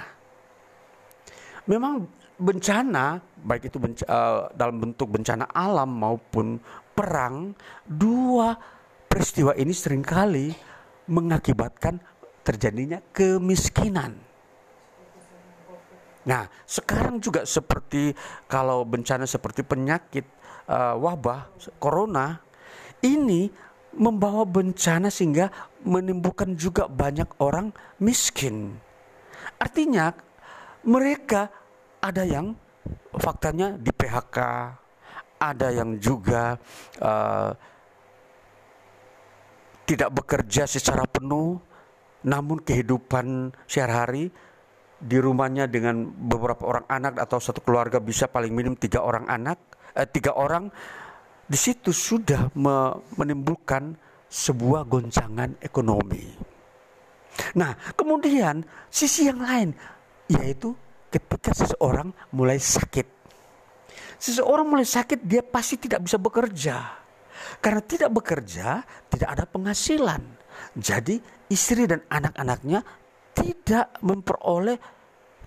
Memang 1.66 2.06
bencana, 2.38 3.18
baik 3.42 3.74
itu 3.74 3.78
benca, 3.82 4.06
uh, 4.06 4.42
dalam 4.54 4.78
bentuk 4.78 5.10
bencana 5.10 5.50
alam 5.50 5.90
maupun 5.90 6.62
perang, 6.94 7.58
dua 7.90 8.54
peristiwa 9.10 9.58
ini 9.58 9.74
sering 9.74 10.06
kali 10.06 10.54
mengakibatkan 11.10 11.98
terjadinya 12.46 13.02
kemiskinan. 13.10 14.29
Nah, 16.28 16.48
sekarang 16.68 17.24
juga 17.24 17.48
seperti 17.48 18.12
kalau 18.52 18.84
bencana 18.84 19.24
seperti 19.24 19.64
penyakit 19.64 20.28
uh, 20.68 21.00
wabah 21.00 21.48
corona 21.80 22.44
ini 23.00 23.48
membawa 23.96 24.44
bencana 24.46 25.08
sehingga 25.10 25.50
menimbulkan 25.88 26.54
juga 26.60 26.86
banyak 26.86 27.40
orang 27.40 27.72
miskin. 28.04 28.78
Artinya 29.58 30.12
mereka 30.86 31.50
ada 32.04 32.24
yang 32.28 32.54
faktanya 33.16 33.76
di 33.80 33.90
PHK, 33.90 34.38
ada 35.40 35.68
yang 35.72 35.98
juga 35.98 36.60
uh, 37.02 37.52
tidak 39.90 40.14
bekerja 40.22 40.70
secara 40.70 41.08
penuh, 41.10 41.58
namun 42.22 42.62
kehidupan 42.62 43.56
sehari-hari 43.66 44.30
di 45.00 45.18
rumahnya 45.18 45.72
dengan 45.72 46.04
beberapa 46.12 46.68
orang 46.68 46.86
anak 46.92 47.14
atau 47.24 47.40
satu 47.40 47.64
keluarga 47.64 48.04
bisa 48.04 48.28
paling 48.28 48.52
minim 48.52 48.76
tiga 48.76 49.00
orang 49.00 49.26
anak, 49.32 49.58
eh, 49.96 50.04
tiga 50.04 50.36
orang 50.36 50.68
di 51.50 51.58
situ 51.58 51.90
sudah 51.90 52.52
menimbulkan 53.16 53.96
sebuah 54.30 54.86
goncangan 54.86 55.58
ekonomi. 55.64 56.30
Nah, 57.58 57.74
kemudian 57.96 58.62
sisi 58.92 59.26
yang 59.26 59.42
lain 59.42 59.74
yaitu 60.30 60.78
ketika 61.10 61.58
seseorang 61.58 62.14
mulai 62.30 62.62
sakit. 62.62 63.18
Seseorang 64.22 64.68
mulai 64.70 64.86
sakit 64.86 65.26
dia 65.26 65.42
pasti 65.42 65.82
tidak 65.82 66.06
bisa 66.06 66.22
bekerja. 66.22 66.78
Karena 67.64 67.82
tidak 67.82 68.14
bekerja, 68.14 68.86
tidak 69.10 69.30
ada 69.34 69.46
penghasilan. 69.50 70.22
Jadi 70.78 71.18
istri 71.50 71.90
dan 71.90 72.04
anak-anaknya 72.06 72.86
tidak 73.40 73.96
memperoleh 74.04 74.76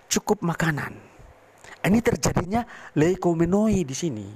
cukup 0.09 0.41
makanan. 0.41 0.97
Ini 1.83 1.99
terjadinya 2.01 2.65
leikomenoi 2.97 3.85
di 3.85 3.95
sini 3.95 4.27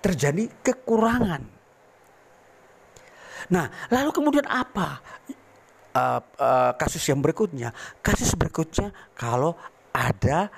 terjadi 0.00 0.48
kekurangan. 0.64 1.42
Nah, 3.52 3.66
lalu 3.92 4.10
kemudian 4.10 4.46
apa 4.48 5.00
uh, 5.92 6.20
uh, 6.20 6.72
kasus 6.74 7.04
yang 7.08 7.20
berikutnya? 7.20 7.70
Kasus 8.00 8.32
berikutnya 8.34 8.90
kalau 9.12 9.54
ada 9.92 10.48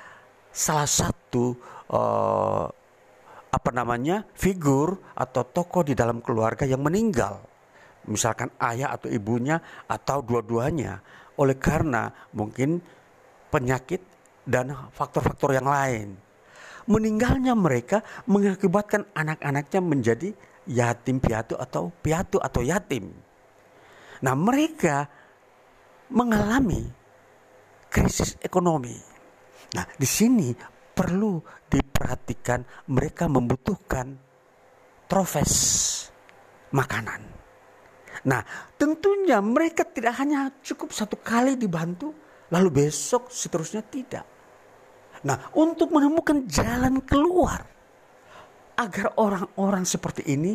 salah 0.52 0.86
satu 0.86 1.56
uh, 1.90 2.66
apa 3.52 3.70
namanya 3.72 4.24
figur 4.32 4.96
atau 5.12 5.44
tokoh 5.44 5.84
di 5.84 5.92
dalam 5.92 6.24
keluarga 6.24 6.64
yang 6.64 6.80
meninggal, 6.80 7.40
misalkan 8.08 8.48
ayah 8.60 8.92
atau 8.96 9.08
ibunya 9.08 9.60
atau 9.88 10.20
dua-duanya, 10.24 11.00
oleh 11.38 11.56
karena 11.56 12.12
mungkin 12.36 12.80
penyakit 13.48 14.00
dan 14.42 14.74
faktor-faktor 14.90 15.54
yang 15.54 15.68
lain 15.68 16.18
meninggalnya 16.86 17.54
mereka 17.54 18.02
mengakibatkan 18.26 19.06
anak-anaknya 19.14 19.80
menjadi 19.82 20.28
yatim 20.66 21.18
piatu 21.18 21.58
atau 21.58 21.90
piatu 21.90 22.38
atau 22.38 22.62
yatim. 22.62 23.10
Nah, 24.22 24.34
mereka 24.38 25.06
mengalami 26.14 26.86
krisis 27.90 28.38
ekonomi. 28.38 28.94
Nah, 29.74 29.84
di 29.98 30.06
sini 30.06 30.54
perlu 30.92 31.42
diperhatikan 31.66 32.88
mereka 32.92 33.26
membutuhkan 33.26 34.14
trofes 35.08 35.52
makanan. 36.70 37.41
Nah, 38.22 38.42
tentunya 38.78 39.42
mereka 39.42 39.82
tidak 39.82 40.14
hanya 40.22 40.50
cukup 40.62 40.94
satu 40.94 41.18
kali 41.18 41.58
dibantu, 41.58 42.14
lalu 42.54 42.86
besok 42.86 43.30
seterusnya 43.32 43.82
tidak. 43.82 44.24
Nah, 45.26 45.50
untuk 45.58 45.90
menemukan 45.90 46.46
jalan 46.46 47.02
keluar 47.02 47.66
agar 48.78 49.14
orang-orang 49.18 49.84
seperti 49.86 50.22
ini 50.26 50.54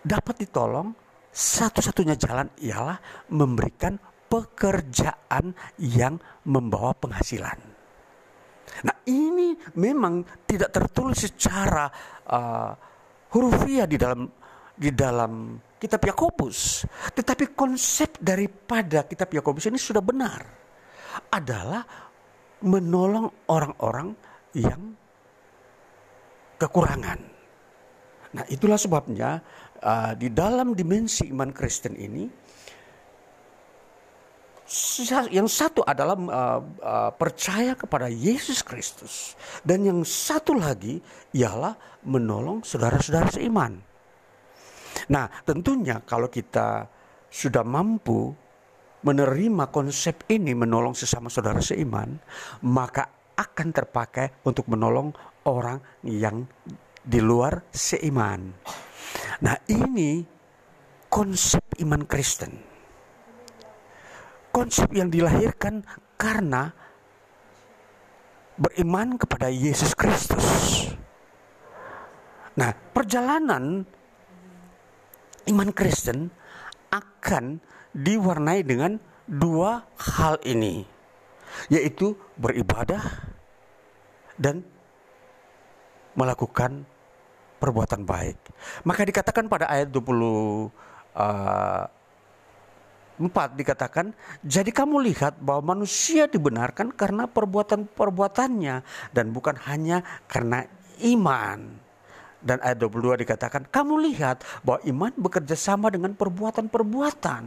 dapat 0.00 0.46
ditolong, 0.46 0.94
satu-satunya 1.30 2.18
jalan 2.18 2.50
ialah 2.62 2.98
memberikan 3.30 3.98
pekerjaan 4.30 5.54
yang 5.78 6.18
membawa 6.46 6.94
penghasilan. 6.94 7.58
Nah 8.86 8.96
ini 9.10 9.58
memang 9.74 10.22
tidak 10.46 10.70
tertulis 10.70 11.26
secara 11.26 11.90
uh, 12.30 12.70
hurufiah 13.34 13.90
di 13.90 13.98
dalam 13.98 14.30
di 14.80 14.88
dalam 14.96 15.60
kitab 15.76 16.00
Yakobus, 16.08 16.88
tetapi 17.12 17.52
konsep 17.52 18.16
daripada 18.16 19.04
kitab 19.04 19.28
Yakobus 19.28 19.68
ini 19.68 19.76
sudah 19.76 20.00
benar 20.00 20.40
adalah 21.28 21.84
menolong 22.64 23.28
orang-orang 23.52 24.16
yang 24.56 24.96
kekurangan. 26.56 27.20
Nah, 28.30 28.44
itulah 28.48 28.80
sebabnya 28.80 29.42
uh, 29.84 30.12
di 30.16 30.32
dalam 30.32 30.72
dimensi 30.72 31.28
iman 31.28 31.50
Kristen 31.52 31.98
ini 31.98 32.24
yang 35.34 35.50
satu 35.50 35.82
adalah 35.82 36.14
uh, 36.14 36.60
uh, 36.62 37.10
percaya 37.10 37.74
kepada 37.74 38.06
Yesus 38.06 38.62
Kristus 38.62 39.34
dan 39.66 39.82
yang 39.82 40.06
satu 40.06 40.54
lagi 40.54 41.02
ialah 41.34 41.74
menolong 42.06 42.62
saudara-saudara 42.62 43.34
seiman. 43.34 43.89
Nah, 45.10 45.26
tentunya 45.42 45.98
kalau 46.06 46.30
kita 46.30 46.86
sudah 47.30 47.66
mampu 47.66 48.30
menerima 49.02 49.70
konsep 49.74 50.28
ini 50.30 50.54
menolong 50.54 50.94
sesama 50.94 51.26
saudara 51.26 51.58
seiman, 51.58 52.14
maka 52.66 53.34
akan 53.34 53.68
terpakai 53.72 54.44
untuk 54.46 54.68
menolong 54.70 55.10
orang 55.48 55.80
yang 56.06 56.46
di 57.00 57.18
luar 57.18 57.64
seiman. 57.72 58.54
Nah, 59.42 59.56
ini 59.66 60.22
konsep 61.10 61.64
iman 61.80 62.04
Kristen 62.06 62.70
konsep 64.50 64.90
yang 64.92 65.08
dilahirkan 65.08 65.86
karena 66.18 66.74
beriman 68.60 69.16
kepada 69.16 69.48
Yesus 69.48 69.96
Kristus. 69.96 70.90
Nah, 72.58 72.74
perjalanan 72.92 73.86
iman 75.48 75.70
Kristen 75.72 76.28
akan 76.90 77.62
diwarnai 77.94 78.60
dengan 78.66 78.98
dua 79.24 79.86
hal 79.96 80.42
ini, 80.42 80.82
yaitu 81.70 82.18
beribadah 82.36 83.00
dan 84.36 84.66
melakukan 86.18 86.82
perbuatan 87.60 88.02
baik. 88.02 88.40
Maka 88.82 89.04
dikatakan 89.04 89.46
pada 89.46 89.68
ayat 89.68 89.92
20 89.92 90.00
uh, 91.14 91.84
4 93.20 93.60
dikatakan, 93.60 94.16
jadi 94.40 94.72
kamu 94.72 95.04
lihat 95.12 95.36
bahwa 95.44 95.76
manusia 95.76 96.24
dibenarkan 96.24 96.96
karena 96.96 97.28
perbuatan-perbuatannya 97.28 98.76
dan 99.12 99.26
bukan 99.28 99.60
hanya 99.68 100.00
karena 100.24 100.64
iman. 101.04 101.89
Dan 102.40 102.56
ayat 102.64 102.80
22 102.80 103.20
dikatakan, 103.20 103.68
kamu 103.68 104.00
lihat 104.10 104.40
bahwa 104.64 104.80
iman 104.88 105.12
bekerja 105.16 105.56
sama 105.56 105.92
dengan 105.92 106.16
perbuatan-perbuatan. 106.16 107.42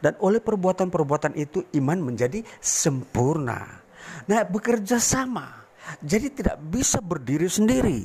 Dan 0.00 0.12
oleh 0.24 0.40
perbuatan-perbuatan 0.40 1.36
itu 1.36 1.68
iman 1.76 1.98
menjadi 2.00 2.40
sempurna. 2.58 3.84
Nah 4.28 4.42
bekerja 4.48 4.96
sama. 4.96 5.68
Jadi 6.00 6.32
tidak 6.32 6.56
bisa 6.64 7.00
berdiri 7.00 7.48
sendiri. 7.48 8.04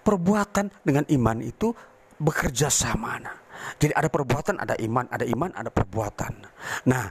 Perbuatan 0.00 0.68
dengan 0.84 1.04
iman 1.08 1.38
itu 1.40 1.72
bekerja 2.20 2.68
sama. 2.68 3.16
Nah, 3.16 3.36
jadi 3.80 3.96
ada 3.96 4.08
perbuatan, 4.12 4.60
ada 4.60 4.74
iman, 4.76 5.08
ada 5.08 5.24
iman, 5.24 5.50
ada 5.56 5.70
perbuatan. 5.72 6.32
Nah, 6.88 7.08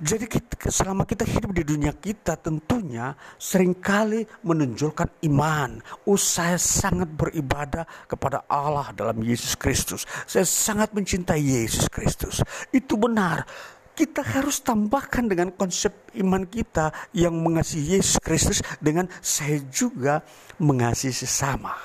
jadi 0.00 0.24
kita, 0.24 0.72
selama 0.72 1.04
kita 1.04 1.28
hidup 1.28 1.52
di 1.52 1.68
dunia 1.68 1.92
kita 1.92 2.40
tentunya 2.40 3.12
sering 3.36 3.76
kali 3.76 4.24
menunjukkan 4.40 5.20
iman. 5.28 5.84
Oh 6.08 6.16
saya 6.16 6.56
sangat 6.56 7.12
beribadah 7.12 7.84
kepada 8.08 8.48
Allah 8.48 8.88
dalam 8.96 9.20
Yesus 9.20 9.52
Kristus. 9.52 10.08
Saya 10.24 10.48
sangat 10.48 10.96
mencintai 10.96 11.38
Yesus 11.38 11.92
Kristus. 11.92 12.40
Itu 12.72 12.96
benar. 12.96 13.44
Kita 13.92 14.24
harus 14.24 14.64
tambahkan 14.64 15.28
dengan 15.28 15.52
konsep 15.52 15.92
iman 16.16 16.48
kita 16.48 16.88
yang 17.12 17.36
mengasihi 17.36 18.00
Yesus 18.00 18.16
Kristus 18.24 18.64
dengan 18.80 19.04
saya 19.20 19.60
juga 19.68 20.24
mengasihi 20.56 21.12
sesama. 21.12 21.76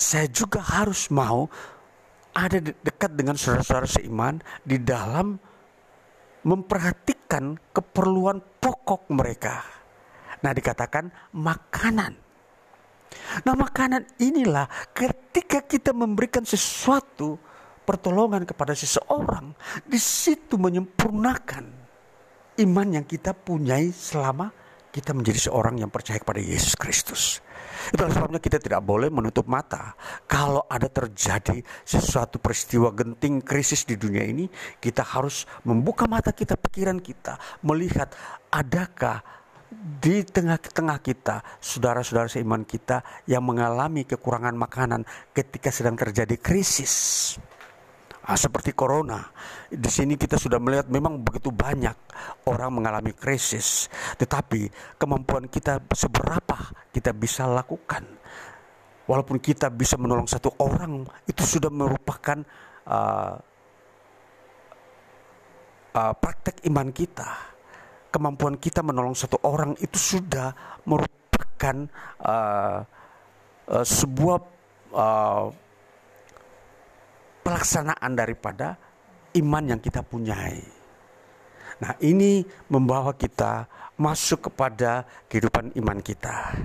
Saya 0.00 0.24
juga 0.32 0.64
harus 0.64 1.12
mau 1.12 1.52
ada 2.32 2.60
dekat 2.60 3.12
dengan 3.12 3.36
saudara-saudara 3.36 3.88
seiman 3.88 4.40
di 4.64 4.80
dalam 4.80 5.36
memperhatikan 6.46 7.58
keperluan 7.74 8.38
pokok 8.62 9.10
mereka. 9.10 9.66
Nah, 10.46 10.54
dikatakan 10.54 11.10
makanan. 11.34 12.14
Nah, 13.42 13.54
makanan 13.58 14.06
inilah 14.22 14.70
ketika 14.94 15.66
kita 15.66 15.90
memberikan 15.90 16.46
sesuatu 16.46 17.34
pertolongan 17.82 18.46
kepada 18.46 18.78
seseorang, 18.78 19.50
di 19.82 19.98
situ 19.98 20.54
menyempurnakan 20.54 21.64
iman 22.62 22.88
yang 22.94 23.06
kita 23.06 23.34
punyai 23.34 23.90
selama 23.90 24.50
kita 24.94 25.12
menjadi 25.12 25.50
seorang 25.50 25.82
yang 25.82 25.90
percaya 25.90 26.22
kepada 26.22 26.38
Yesus 26.38 26.78
Kristus. 26.78 27.42
Itulah 27.92 28.12
sebabnya 28.12 28.40
kita 28.42 28.58
tidak 28.58 28.82
boleh 28.82 29.08
menutup 29.12 29.46
mata. 29.46 29.94
Kalau 30.26 30.64
ada 30.66 30.88
terjadi 30.88 31.60
sesuatu 31.82 32.40
peristiwa 32.42 32.92
genting 32.92 33.42
krisis 33.42 33.84
di 33.84 33.94
dunia 33.94 34.24
ini, 34.26 34.48
kita 34.80 35.04
harus 35.04 35.44
membuka 35.64 36.04
mata 36.04 36.32
kita, 36.32 36.58
pikiran 36.58 36.98
kita, 37.00 37.38
melihat 37.64 38.12
adakah 38.52 39.22
di 39.76 40.22
tengah-tengah 40.22 40.98
kita, 41.02 41.42
saudara-saudara 41.58 42.30
seiman 42.30 42.62
kita 42.62 43.02
yang 43.26 43.42
mengalami 43.42 44.06
kekurangan 44.06 44.54
makanan 44.54 45.02
ketika 45.34 45.74
sedang 45.74 45.98
terjadi 45.98 46.38
krisis. 46.38 47.34
Nah, 48.26 48.34
seperti 48.34 48.74
corona, 48.74 49.22
di 49.70 49.86
sini 49.86 50.18
kita 50.18 50.34
sudah 50.34 50.58
melihat 50.58 50.90
memang 50.90 51.22
begitu 51.22 51.54
banyak 51.54 51.94
orang 52.50 52.74
mengalami 52.74 53.14
krisis, 53.14 53.86
tetapi 54.18 54.66
kemampuan 54.98 55.46
kita 55.46 55.78
seberapa 55.94 56.74
kita 56.90 57.14
bisa 57.14 57.46
lakukan. 57.46 58.02
Walaupun 59.06 59.38
kita 59.38 59.70
bisa 59.70 59.94
menolong 59.94 60.26
satu 60.26 60.50
orang, 60.58 61.06
itu 61.30 61.38
sudah 61.46 61.70
merupakan 61.70 62.42
uh, 62.90 63.38
uh, 65.94 66.14
praktek 66.18 66.66
iman 66.66 66.90
kita. 66.90 67.30
Kemampuan 68.10 68.58
kita 68.58 68.82
menolong 68.82 69.14
satu 69.14 69.38
orang 69.46 69.78
itu 69.78 70.18
sudah 70.18 70.50
merupakan 70.82 71.86
uh, 72.26 72.82
uh, 73.70 73.84
sebuah 73.86 74.38
uh, 74.90 75.46
pelaksanaan 77.46 78.12
daripada 78.18 78.74
iman 79.38 79.64
yang 79.70 79.78
kita 79.78 80.02
punyai. 80.02 80.58
Nah, 81.78 81.94
ini 82.02 82.42
membawa 82.66 83.14
kita 83.14 83.70
masuk 83.94 84.50
kepada 84.50 85.06
kehidupan 85.30 85.70
iman 85.78 86.02
kita. 86.02 86.58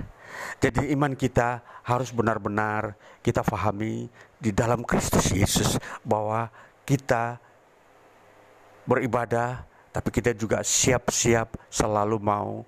Jadi 0.58 0.90
iman 0.96 1.12
kita 1.14 1.62
harus 1.86 2.10
benar-benar 2.10 2.96
kita 3.22 3.44
fahami 3.44 4.08
di 4.40 4.50
dalam 4.50 4.82
Kristus 4.82 5.30
Yesus 5.30 5.76
bahwa 6.02 6.48
kita 6.88 7.38
beribadah 8.88 9.62
tapi 9.92 10.08
kita 10.08 10.32
juga 10.32 10.64
siap-siap 10.64 11.68
selalu 11.68 12.16
mau 12.16 12.64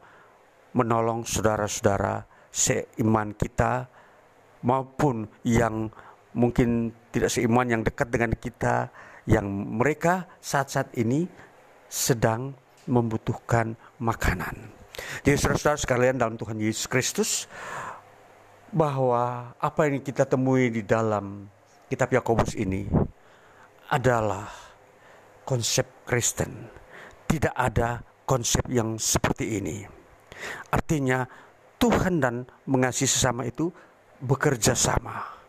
menolong 0.76 1.24
saudara-saudara 1.24 2.28
seiman 2.52 3.32
kita 3.32 3.88
maupun 4.60 5.24
yang 5.42 5.88
mungkin 6.34 6.90
tidak 7.14 7.30
seiman 7.30 7.70
yang 7.70 7.82
dekat 7.86 8.10
dengan 8.10 8.34
kita 8.34 8.90
yang 9.24 9.46
mereka 9.48 10.28
saat-saat 10.42 10.92
ini 10.98 11.24
sedang 11.88 12.52
membutuhkan 12.84 13.78
makanan. 14.02 14.74
Jadi 15.24 15.36
saudara-saudara 15.40 15.80
sekalian 15.80 16.16
dalam 16.20 16.36
Tuhan 16.36 16.60
Yesus 16.60 16.86
Kristus 16.90 17.30
bahwa 18.74 19.54
apa 19.56 19.86
yang 19.86 20.02
kita 20.02 20.26
temui 20.26 20.68
di 20.70 20.82
dalam 20.82 21.46
kitab 21.88 22.10
Yakobus 22.10 22.58
ini 22.58 22.84
adalah 23.88 24.50
konsep 25.46 26.04
Kristen. 26.04 26.68
Tidak 27.24 27.54
ada 27.54 28.02
konsep 28.26 28.66
yang 28.68 28.98
seperti 29.00 29.58
ini. 29.58 29.86
Artinya 30.70 31.24
Tuhan 31.78 32.20
dan 32.20 32.44
mengasihi 32.68 33.08
sesama 33.08 33.46
itu 33.48 33.70
bekerja 34.20 34.76
sama 34.76 35.43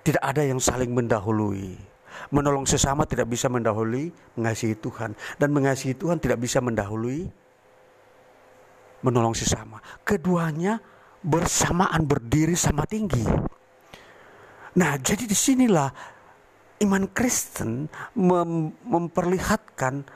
tidak 0.00 0.22
ada 0.24 0.42
yang 0.44 0.60
saling 0.60 0.92
mendahului. 0.92 1.76
Menolong 2.30 2.68
sesama 2.68 3.08
tidak 3.08 3.32
bisa 3.32 3.48
mendahului 3.48 4.12
mengasihi 4.36 4.76
Tuhan. 4.76 5.16
Dan 5.40 5.52
mengasihi 5.56 5.96
Tuhan 5.96 6.20
tidak 6.20 6.40
bisa 6.40 6.60
mendahului 6.60 7.28
menolong 9.00 9.32
sesama. 9.32 9.80
Keduanya 10.04 10.80
bersamaan 11.20 12.04
berdiri 12.04 12.56
sama 12.56 12.84
tinggi. 12.84 13.24
Nah, 14.76 14.96
jadi 15.00 15.26
di 15.26 15.36
sinilah 15.36 15.90
iman 16.80 17.04
Kristen 17.12 17.90
mem 18.16 18.72
memperlihatkan 18.86 20.06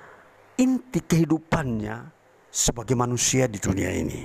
inti 0.57 1.01
kehidupannya 1.03 2.15
sebagai 2.49 2.95
manusia 2.95 3.51
di 3.51 3.59
dunia 3.59 3.91
ini. 3.91 4.23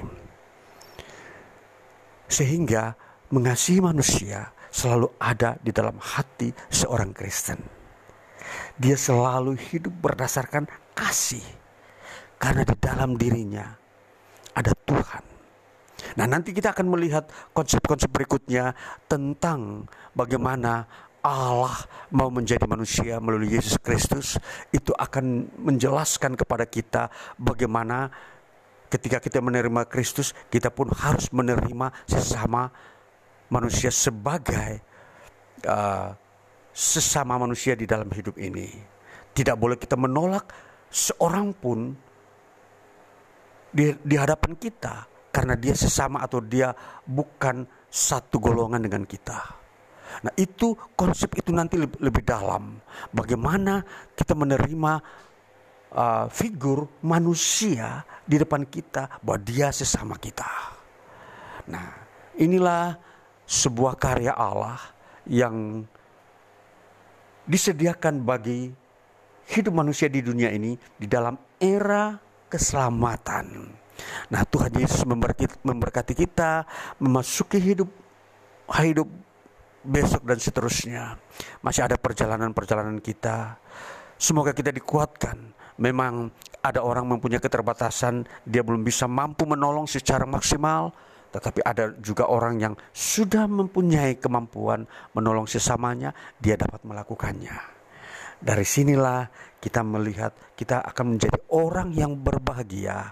Sehingga 2.30 2.94
mengasihi 3.34 3.82
manusia 3.82 4.54
selalu 4.70 5.10
ada 5.22 5.58
di 5.60 5.74
dalam 5.74 5.98
hati 5.98 6.54
seorang 6.70 7.14
Kristen. 7.14 7.60
Dia 8.80 8.96
selalu 8.96 9.60
hidup 9.60 9.94
berdasarkan 10.00 10.66
kasih. 10.96 11.44
Karena 12.40 12.64
di 12.64 12.76
dalam 12.80 13.20
dirinya 13.20 13.68
ada 14.56 14.72
Tuhan. 14.72 15.24
Nah, 16.16 16.26
nanti 16.26 16.56
kita 16.56 16.72
akan 16.72 16.88
melihat 16.88 17.28
konsep-konsep 17.52 18.08
berikutnya 18.08 18.72
tentang 19.12 19.84
bagaimana 20.16 20.88
Allah 21.20 21.76
mau 22.16 22.32
menjadi 22.32 22.64
manusia 22.64 23.20
melalui 23.20 23.52
Yesus 23.52 23.76
Kristus 23.84 24.40
itu 24.72 24.96
akan 24.96 25.52
menjelaskan 25.60 26.40
kepada 26.40 26.64
kita 26.64 27.12
bagaimana 27.36 28.08
ketika 28.88 29.20
kita 29.20 29.44
menerima 29.44 29.84
Kristus 29.92 30.32
kita 30.48 30.72
pun 30.72 30.88
harus 30.96 31.28
menerima 31.36 31.92
sesama 32.08 32.72
manusia 33.50 33.90
sebagai 33.90 34.82
uh, 35.66 36.14
sesama 36.74 37.36
manusia 37.36 37.76
di 37.76 37.84
dalam 37.90 38.08
hidup 38.10 38.38
ini. 38.38 38.70
Tidak 39.34 39.56
boleh 39.58 39.78
kita 39.78 39.98
menolak 39.98 40.50
seorang 40.90 41.54
pun 41.54 41.94
di, 43.70 43.94
di 44.02 44.16
hadapan 44.18 44.58
kita 44.58 45.06
karena 45.30 45.54
dia 45.54 45.78
sesama 45.78 46.26
atau 46.26 46.42
dia 46.42 46.74
bukan 47.06 47.66
satu 47.90 48.42
golongan 48.42 48.82
dengan 48.82 49.06
kita. 49.06 49.40
Nah, 50.26 50.34
itu 50.36 50.74
konsep 50.98 51.38
itu 51.38 51.54
nanti 51.54 51.78
lebih, 51.78 52.26
dalam. 52.26 52.82
Bagaimana 53.14 53.86
kita 54.18 54.34
menerima 54.34 54.94
uh, 55.94 56.26
figur 56.28 57.00
manusia 57.06 58.04
di 58.26 58.42
depan 58.42 58.66
kita 58.66 59.22
bahwa 59.22 59.40
dia 59.46 59.70
sesama 59.70 60.18
kita. 60.18 60.50
Nah, 61.70 61.88
inilah 62.42 63.09
sebuah 63.50 63.98
karya 63.98 64.38
Allah 64.38 64.78
yang 65.26 65.82
disediakan 67.50 68.22
bagi 68.22 68.70
hidup 69.50 69.74
manusia 69.74 70.06
di 70.06 70.22
dunia 70.22 70.54
ini 70.54 70.78
di 70.78 71.10
dalam 71.10 71.34
era 71.58 72.14
keselamatan. 72.46 73.74
Nah, 74.30 74.46
Tuhan 74.46 74.70
Yesus 74.78 75.02
memberkati 75.66 76.14
kita 76.14 76.64
memasuki 77.02 77.58
hidup 77.58 77.90
hidup 78.70 79.10
besok 79.82 80.30
dan 80.30 80.38
seterusnya. 80.38 81.04
Masih 81.66 81.90
ada 81.90 81.98
perjalanan-perjalanan 81.98 83.02
kita. 83.02 83.58
Semoga 84.22 84.54
kita 84.54 84.70
dikuatkan. 84.70 85.58
Memang 85.80 86.30
ada 86.60 86.84
orang 86.84 87.08
mempunyai 87.08 87.40
keterbatasan, 87.40 88.28
dia 88.44 88.62
belum 88.62 88.84
bisa 88.84 89.08
mampu 89.08 89.48
menolong 89.48 89.88
secara 89.88 90.28
maksimal, 90.28 90.92
tetapi 91.30 91.62
ada 91.62 91.94
juga 92.02 92.26
orang 92.26 92.58
yang 92.58 92.74
sudah 92.90 93.46
mempunyai 93.46 94.18
kemampuan 94.18 94.90
menolong 95.14 95.46
sesamanya, 95.46 96.14
dia 96.42 96.58
dapat 96.58 96.82
melakukannya. 96.82 97.54
Dari 98.40 98.64
sinilah 98.64 99.28
kita 99.60 99.84
melihat 99.84 100.32
kita 100.56 100.80
akan 100.80 101.16
menjadi 101.16 101.38
orang 101.52 101.92
yang 101.92 102.16
berbahagia, 102.16 103.12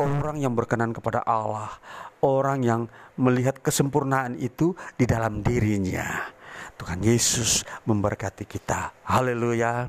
orang 0.00 0.40
yang 0.40 0.56
berkenan 0.56 0.96
kepada 0.96 1.20
Allah, 1.22 1.76
orang 2.24 2.64
yang 2.64 2.82
melihat 3.20 3.60
kesempurnaan 3.60 4.40
itu 4.40 4.72
di 4.96 5.04
dalam 5.04 5.44
dirinya. 5.44 6.32
Tuhan 6.80 7.04
Yesus 7.04 7.62
memberkati 7.86 8.48
kita. 8.48 9.06
Haleluya. 9.06 9.86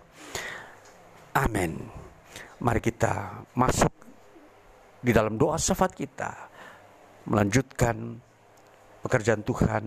Amin. 1.33 1.79
Mari 2.61 2.81
kita 2.83 3.43
masuk 3.57 3.91
di 5.01 5.09
dalam 5.09 5.39
doa 5.39 5.57
syafaat 5.57 5.95
kita. 5.97 6.52
Melanjutkan 7.23 8.19
pekerjaan 8.99 9.47
Tuhan 9.47 9.83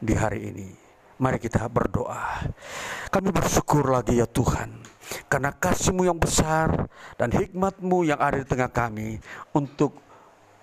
di 0.00 0.14
hari 0.16 0.48
ini. 0.48 0.68
Mari 1.20 1.36
kita 1.36 1.66
berdoa. 1.68 2.40
Kami 3.12 3.28
bersyukur 3.28 3.90
lagi 3.92 4.16
ya 4.16 4.24
Tuhan. 4.24 4.80
Karena 5.28 5.52
kasihmu 5.52 6.08
yang 6.08 6.16
besar 6.16 6.88
dan 7.20 7.28
hikmatmu 7.32 8.08
yang 8.08 8.16
ada 8.16 8.40
di 8.40 8.46
tengah 8.48 8.70
kami 8.72 9.20
untuk 9.52 10.00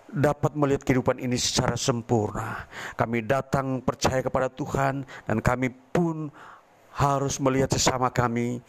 dapat 0.10 0.58
melihat 0.58 0.82
kehidupan 0.82 1.22
ini 1.22 1.38
secara 1.38 1.78
sempurna. 1.78 2.66
Kami 2.98 3.22
datang 3.22 3.84
percaya 3.84 4.26
kepada 4.26 4.50
Tuhan 4.50 5.06
dan 5.28 5.38
kami 5.44 5.70
pun 5.70 6.34
harus 6.96 7.38
melihat 7.38 7.70
sesama 7.76 8.10
kami 8.10 8.64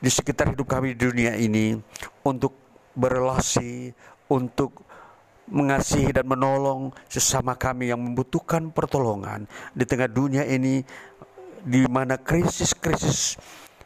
di 0.00 0.10
sekitar 0.10 0.56
hidup 0.56 0.66
kami 0.66 0.96
di 0.96 0.98
dunia 0.98 1.36
ini 1.36 1.76
untuk 2.24 2.56
berelasi, 2.96 3.92
untuk 4.32 4.89
mengasihi 5.50 6.14
dan 6.14 6.26
menolong 6.26 6.94
sesama 7.10 7.58
kami 7.58 7.90
yang 7.90 8.00
membutuhkan 8.00 8.70
pertolongan 8.70 9.44
di 9.74 9.84
tengah 9.84 10.06
dunia 10.06 10.46
ini 10.46 10.82
di 11.60 11.84
mana 11.90 12.16
krisis-krisis 12.16 13.36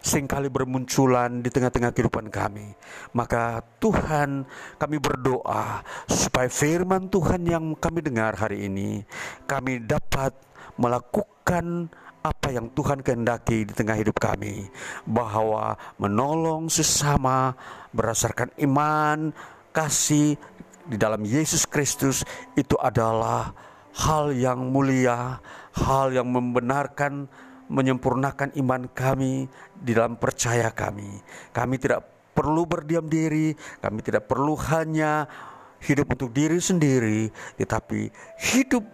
sering 0.04 0.28
kali 0.28 0.52
bermunculan 0.52 1.40
di 1.40 1.48
tengah-tengah 1.48 1.96
kehidupan 1.96 2.28
kami. 2.28 2.76
Maka 3.16 3.64
Tuhan 3.80 4.44
kami 4.76 5.00
berdoa 5.00 5.80
supaya 6.04 6.52
firman 6.52 7.08
Tuhan 7.08 7.48
yang 7.48 7.72
kami 7.72 8.04
dengar 8.04 8.36
hari 8.36 8.68
ini 8.68 9.00
kami 9.48 9.80
dapat 9.80 10.36
melakukan 10.76 11.88
apa 12.24 12.48
yang 12.52 12.72
Tuhan 12.72 13.04
kehendaki 13.04 13.68
di 13.68 13.72
tengah 13.72 13.96
hidup 14.00 14.16
kami 14.16 14.68
bahwa 15.04 15.76
menolong 16.00 16.72
sesama 16.72 17.52
berdasarkan 17.92 18.52
iman 18.64 19.32
kasih 19.76 20.38
di 20.88 20.96
dalam 21.00 21.24
Yesus 21.24 21.64
Kristus 21.64 22.22
itu 22.54 22.76
adalah 22.80 23.52
hal 23.94 24.34
yang 24.34 24.68
mulia, 24.68 25.40
hal 25.76 26.12
yang 26.12 26.28
membenarkan 26.28 27.26
menyempurnakan 27.68 28.52
iman 28.60 28.90
kami 28.92 29.48
di 29.72 29.92
dalam 29.96 30.20
percaya 30.20 30.68
kami. 30.68 31.22
Kami 31.54 31.74
tidak 31.80 32.04
perlu 32.36 32.68
berdiam 32.68 33.06
diri, 33.06 33.56
kami 33.80 34.04
tidak 34.04 34.28
perlu 34.28 34.58
hanya 34.68 35.24
hidup 35.80 36.12
untuk 36.12 36.32
diri 36.32 36.58
sendiri, 36.60 37.28
tetapi 37.56 38.08
hidup 38.52 38.84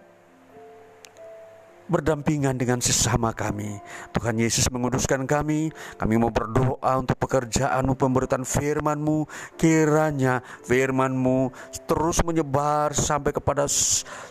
berdampingan 1.91 2.55
dengan 2.55 2.79
sesama 2.79 3.35
kami. 3.35 3.83
Tuhan 4.15 4.39
Yesus 4.39 4.71
menguduskan 4.71 5.27
kami. 5.27 5.75
Kami 5.99 6.13
mau 6.15 6.31
berdoa 6.31 6.95
untuk 6.95 7.19
pekerjaanmu, 7.19 7.99
pemberitaan 7.99 8.47
firmanmu. 8.47 9.27
Kiranya 9.59 10.39
firmanmu 10.63 11.51
terus 11.83 12.23
menyebar 12.23 12.95
sampai 12.95 13.35
kepada 13.35 13.67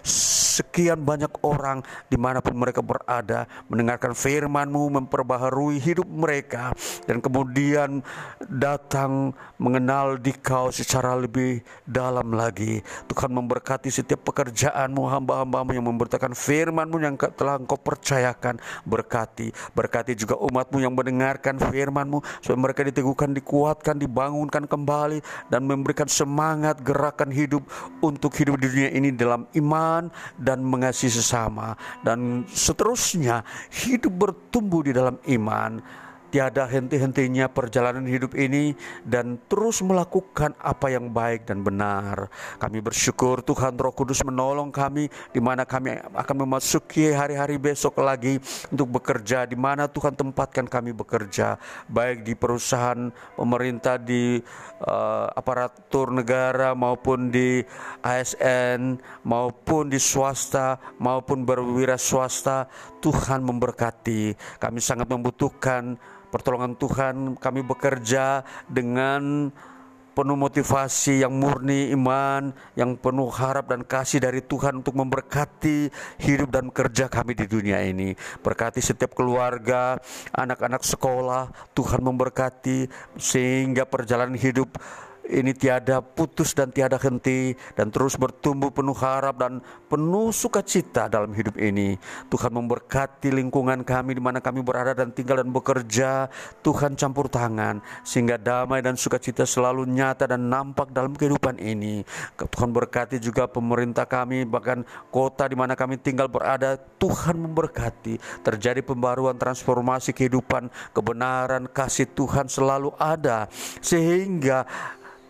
sekian 0.01 1.05
banyak 1.05 1.31
orang 1.45 1.85
di 2.09 2.17
mana 2.17 2.41
pun 2.41 2.57
mereka 2.57 2.81
berada. 2.81 3.45
Mendengarkan 3.69 4.17
firmanmu 4.17 4.97
memperbaharui 5.05 5.77
hidup 5.77 6.09
mereka. 6.09 6.73
Dan 7.05 7.21
kemudian 7.21 8.01
datang 8.49 9.37
mengenal 9.61 10.17
dikau 10.17 10.73
secara 10.73 11.13
lebih 11.13 11.61
dalam 11.85 12.33
lagi. 12.33 12.81
Tuhan 13.13 13.29
memberkati 13.37 13.93
setiap 13.93 14.25
pekerjaanmu, 14.25 15.03
hamba-hambamu 15.05 15.77
yang 15.77 15.85
memberitakan 15.85 16.33
firmanmu 16.33 16.97
yang 17.03 17.17
telah 17.19 17.50
telah 17.51 17.59
engkau 17.59 17.79
percayakan 17.83 18.63
berkati. 18.87 19.51
Berkati 19.75 20.15
juga 20.15 20.39
umatmu 20.39 20.79
yang 20.79 20.95
mendengarkan 20.95 21.59
firmanmu 21.59 22.23
supaya 22.39 22.59
mereka 22.63 22.87
diteguhkan 22.87 23.35
dikuatkan 23.35 23.99
dibangunkan 23.99 24.71
kembali 24.71 25.19
dan 25.51 25.67
memberikan 25.67 26.07
semangat 26.07 26.79
gerakan 26.87 27.35
hidup 27.35 27.67
untuk 27.99 28.31
hidup 28.39 28.55
di 28.63 28.71
dunia 28.71 28.91
ini 28.95 29.11
dalam 29.11 29.51
iman 29.59 30.07
dan 30.39 30.63
mengasihi 30.63 31.11
sesama. 31.11 31.75
Dan 32.07 32.47
seterusnya 32.47 33.43
hidup 33.75 34.15
bertumbuh 34.15 34.87
di 34.87 34.95
dalam 34.95 35.19
iman 35.27 35.83
tiada 36.31 36.65
henti-hentinya 36.65 37.51
perjalanan 37.51 38.07
hidup 38.07 38.39
ini 38.39 38.73
dan 39.03 39.37
terus 39.51 39.83
melakukan 39.83 40.55
apa 40.63 40.95
yang 40.95 41.11
baik 41.11 41.45
dan 41.51 41.61
benar. 41.67 42.31
Kami 42.57 42.79
bersyukur 42.79 43.43
Tuhan 43.43 43.75
Roh 43.77 43.93
Kudus 43.93 44.23
menolong 44.23 44.71
kami 44.71 45.11
di 45.35 45.41
mana 45.43 45.67
kami 45.67 45.99
akan 46.15 46.37
memasuki 46.47 47.11
hari-hari 47.11 47.59
besok 47.59 47.99
lagi 47.99 48.39
untuk 48.71 49.03
bekerja 49.03 49.45
di 49.45 49.59
mana 49.59 49.91
Tuhan 49.91 50.15
tempatkan 50.15 50.71
kami 50.71 50.95
bekerja 50.95 51.59
baik 51.91 52.23
di 52.23 52.39
perusahaan 52.39 53.11
pemerintah 53.35 53.99
di 53.99 54.39
uh, 54.87 55.27
aparatur 55.35 56.15
negara 56.15 56.73
maupun 56.79 57.35
di 57.35 57.61
ASN 58.01 59.03
maupun 59.27 59.91
di 59.91 59.99
swasta 59.99 60.79
maupun 61.03 61.43
berwira 61.43 61.99
swasta 61.99 62.71
Tuhan 63.01 63.43
memberkati. 63.43 64.37
Kami 64.61 64.79
sangat 64.79 65.09
membutuhkan 65.09 65.97
pertolongan 66.31 66.79
Tuhan 66.79 67.37
kami 67.37 67.61
bekerja 67.67 68.47
dengan 68.71 69.53
penuh 70.11 70.35
motivasi 70.35 71.23
yang 71.23 71.33
murni 71.33 71.95
iman 71.95 72.51
yang 72.75 72.99
penuh 72.99 73.31
harap 73.31 73.71
dan 73.71 73.87
kasih 73.87 74.21
dari 74.21 74.43
Tuhan 74.43 74.83
untuk 74.83 74.99
memberkati 74.99 75.89
hidup 76.21 76.51
dan 76.51 76.69
kerja 76.69 77.07
kami 77.07 77.39
di 77.39 77.47
dunia 77.47 77.81
ini. 77.81 78.13
Berkati 78.43 78.83
setiap 78.83 79.15
keluarga 79.15 79.97
anak-anak 80.35 80.83
sekolah 80.83 81.73
Tuhan 81.73 82.03
memberkati 82.03 82.91
sehingga 83.17 83.87
perjalanan 83.87 84.37
hidup 84.37 84.77
ini 85.29 85.53
tiada 85.55 86.01
putus 86.01 86.57
dan 86.57 86.73
tiada 86.73 86.99
henti 86.99 87.55
dan 87.77 87.93
terus 87.93 88.19
bertumbuh 88.19 88.73
penuh 88.75 88.97
harap 88.97 89.39
dan 89.39 89.63
penuh 89.87 90.35
sukacita 90.35 91.07
dalam 91.07 91.31
hidup 91.37 91.55
ini. 91.61 91.95
Tuhan 92.33 92.51
memberkati 92.51 93.31
lingkungan 93.31 93.87
kami 93.87 94.19
di 94.19 94.23
mana 94.23 94.43
kami 94.43 94.65
berada 94.65 94.97
dan 94.97 95.15
tinggal 95.15 95.41
dan 95.41 95.51
bekerja. 95.53 96.27
Tuhan 96.65 96.99
campur 96.99 97.31
tangan 97.31 97.79
sehingga 98.03 98.41
damai 98.41 98.83
dan 98.83 98.99
sukacita 98.99 99.47
selalu 99.47 99.87
nyata 99.87 100.27
dan 100.27 100.51
nampak 100.51 100.91
dalam 100.91 101.15
kehidupan 101.15 101.61
ini. 101.63 102.03
Tuhan 102.37 102.71
berkati 102.75 103.23
juga 103.23 103.47
pemerintah 103.47 104.09
kami 104.09 104.49
bahkan 104.49 104.83
kota 105.13 105.47
di 105.47 105.55
mana 105.55 105.79
kami 105.79 106.01
tinggal 106.01 106.27
berada. 106.27 106.81
Tuhan 107.01 107.39
memberkati. 107.39 108.43
Terjadi 108.45 108.85
pembaruan 108.85 109.39
transformasi 109.39 110.13
kehidupan, 110.13 110.69
kebenaran, 110.93 111.71
kasih 111.71 112.09
Tuhan 112.13 112.51
selalu 112.51 112.93
ada 112.99 113.49
sehingga 113.81 114.67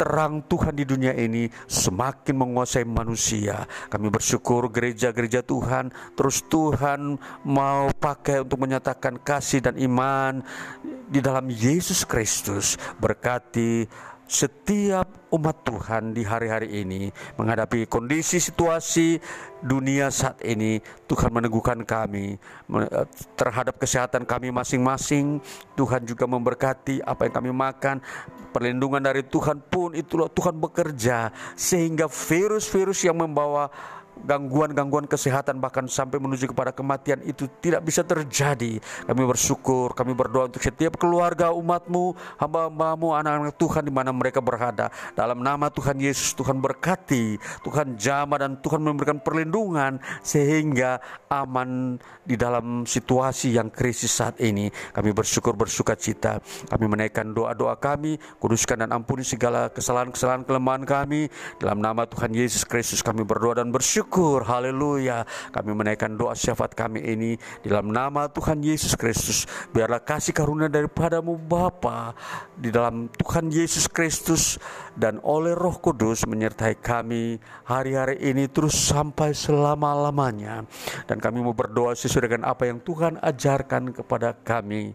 terang 0.01 0.41
Tuhan 0.49 0.73
di 0.73 0.89
dunia 0.89 1.13
ini 1.13 1.53
semakin 1.69 2.33
menguasai 2.33 2.89
manusia. 2.89 3.69
Kami 3.93 4.09
bersyukur 4.09 4.73
gereja-gereja 4.73 5.45
Tuhan 5.45 5.93
terus 6.17 6.41
Tuhan 6.49 7.21
mau 7.45 7.93
pakai 7.93 8.41
untuk 8.41 8.65
menyatakan 8.65 9.21
kasih 9.21 9.61
dan 9.61 9.77
iman 9.77 10.41
di 11.05 11.21
dalam 11.21 11.53
Yesus 11.53 12.09
Kristus. 12.09 12.81
Berkati 12.97 13.85
setiap 14.31 15.27
umat 15.35 15.67
Tuhan 15.67 16.15
di 16.15 16.23
hari-hari 16.23 16.87
ini 16.87 17.11
menghadapi 17.35 17.91
kondisi 17.91 18.39
situasi 18.39 19.19
dunia 19.59 20.07
saat 20.15 20.39
ini 20.47 20.79
Tuhan 21.11 21.35
meneguhkan 21.35 21.83
kami 21.83 22.39
terhadap 23.35 23.75
kesehatan 23.83 24.23
kami 24.23 24.55
masing-masing. 24.55 25.43
Tuhan 25.75 26.07
juga 26.07 26.31
memberkati 26.31 27.03
apa 27.03 27.27
yang 27.27 27.35
kami 27.43 27.51
makan 27.51 27.99
perlindungan 28.55 29.03
dari 29.03 29.27
Tuhan 29.27 29.67
pun 29.67 29.99
itulah 29.99 30.31
Tuhan 30.31 30.55
bekerja 30.63 31.35
sehingga 31.59 32.07
virus-virus 32.07 33.03
yang 33.03 33.19
membawa 33.19 33.67
gangguan-gangguan 34.25 35.09
kesehatan 35.09 35.59
bahkan 35.59 35.89
sampai 35.89 36.21
menuju 36.21 36.53
kepada 36.53 36.71
kematian 36.71 37.25
itu 37.25 37.49
tidak 37.59 37.83
bisa 37.83 38.05
terjadi. 38.05 38.79
Kami 39.09 39.23
bersyukur, 39.25 39.97
kami 39.97 40.13
berdoa 40.13 40.53
untuk 40.53 40.63
setiap 40.63 41.01
keluarga 41.01 41.51
umatmu, 41.51 42.15
hamba-hambamu, 42.39 43.17
anak-anak 43.17 43.57
Tuhan 43.57 43.83
di 43.89 43.93
mana 43.93 44.11
mereka 44.13 44.45
berada. 44.45 44.93
Dalam 45.17 45.41
nama 45.41 45.73
Tuhan 45.73 45.97
Yesus, 45.99 46.37
Tuhan 46.37 46.61
berkati, 46.61 47.41
Tuhan 47.65 47.97
jama 47.97 48.37
dan 48.37 48.61
Tuhan 48.61 48.85
memberikan 48.85 49.19
perlindungan 49.19 49.99
sehingga 50.21 51.01
aman 51.33 51.97
di 52.27 52.37
dalam 52.37 52.85
situasi 52.85 53.57
yang 53.57 53.73
krisis 53.73 54.13
saat 54.13 54.37
ini. 54.43 54.69
Kami 54.93 55.11
bersyukur 55.17 55.57
bersuka 55.57 55.97
cita. 55.97 56.39
Kami 56.69 56.85
menaikkan 56.87 57.33
doa-doa 57.33 57.79
kami, 57.79 58.21
kuduskan 58.39 58.85
dan 58.87 58.91
ampuni 58.93 59.25
segala 59.25 59.71
kesalahan-kesalahan 59.73 60.45
kelemahan 60.45 60.85
kami. 60.85 61.31
Dalam 61.63 61.79
nama 61.79 62.05
Tuhan 62.07 62.35
Yesus 62.35 62.67
Kristus 62.67 63.01
kami 63.01 63.23
berdoa 63.23 63.63
dan 63.63 63.71
bersyukur 63.71 64.10
bersyukur, 64.11 64.43
haleluya. 64.43 65.23
Kami 65.55 65.71
menaikkan 65.71 66.19
doa 66.19 66.35
syafaat 66.35 66.75
kami 66.75 66.99
ini 66.99 67.39
dalam 67.63 67.95
nama 67.95 68.27
Tuhan 68.27 68.59
Yesus 68.59 68.99
Kristus. 68.99 69.47
Biarlah 69.71 70.03
kasih 70.03 70.35
karunia 70.35 70.67
daripadamu 70.67 71.39
Bapa 71.39 72.19
di 72.59 72.75
dalam 72.75 73.07
Tuhan 73.07 73.55
Yesus 73.55 73.87
Kristus 73.87 74.59
dan 74.99 75.23
oleh 75.23 75.55
Roh 75.55 75.79
Kudus 75.79 76.27
menyertai 76.27 76.75
kami 76.83 77.39
hari-hari 77.63 78.19
ini 78.19 78.51
terus 78.51 78.75
sampai 78.75 79.31
selama-lamanya. 79.31 80.67
Dan 81.07 81.23
kami 81.23 81.47
mau 81.47 81.55
berdoa 81.55 81.95
sesuai 81.95 82.27
dengan 82.27 82.51
apa 82.51 82.67
yang 82.67 82.83
Tuhan 82.83 83.15
ajarkan 83.23 83.95
kepada 83.95 84.35
kami. 84.35 84.91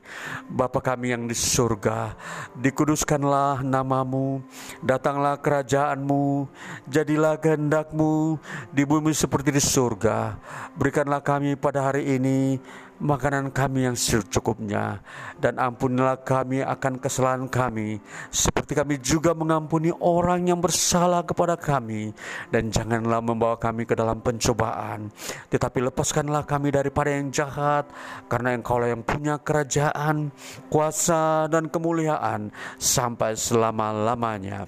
Bapa 0.51 0.83
kami 0.83 1.15
yang 1.15 1.23
di 1.23 1.37
surga, 1.37 2.19
dikuduskanlah 2.59 3.63
namamu, 3.63 4.43
datanglah 4.83 5.39
kerajaanmu, 5.39 6.51
jadilah 6.91 7.39
kehendakmu 7.39 8.43
di 8.75 8.83
bumi 8.83 9.04
bumi 9.05 9.13
seperti 9.13 9.53
di 9.53 9.61
surga. 9.61 10.33
Berikanlah 10.73 11.21
kami 11.21 11.53
pada 11.53 11.93
hari 11.93 12.17
ini 12.17 12.57
makanan 12.97 13.53
kami 13.53 13.85
yang 13.85 13.93
secukupnya. 13.93 14.97
Dan 15.37 15.61
ampunilah 15.61 16.25
kami 16.25 16.65
akan 16.65 16.97
kesalahan 16.97 17.45
kami 17.45 18.01
seperti 18.33 18.73
kami 18.73 18.97
juga 18.97 19.37
mengampuni 19.37 19.93
orang 20.01 20.49
yang 20.49 20.57
bersalah 20.57 21.21
kepada 21.21 21.53
kami. 21.53 22.17
Dan 22.49 22.73
janganlah 22.73 23.21
membawa 23.21 23.61
kami 23.61 23.85
ke 23.85 23.93
dalam 23.93 24.25
pencobaan 24.25 25.13
tetapi 25.53 25.85
lepaskanlah 25.85 26.41
kami 26.49 26.73
daripada 26.73 27.13
yang 27.13 27.29
jahat 27.29 27.85
karena 28.25 28.57
engkaulah 28.57 28.89
yang 28.89 29.05
punya 29.05 29.37
kerajaan 29.37 30.33
kuasa 30.73 31.45
dan 31.45 31.69
kemuliaan 31.69 32.49
sampai 32.81 33.37
selama-lamanya 33.37 34.65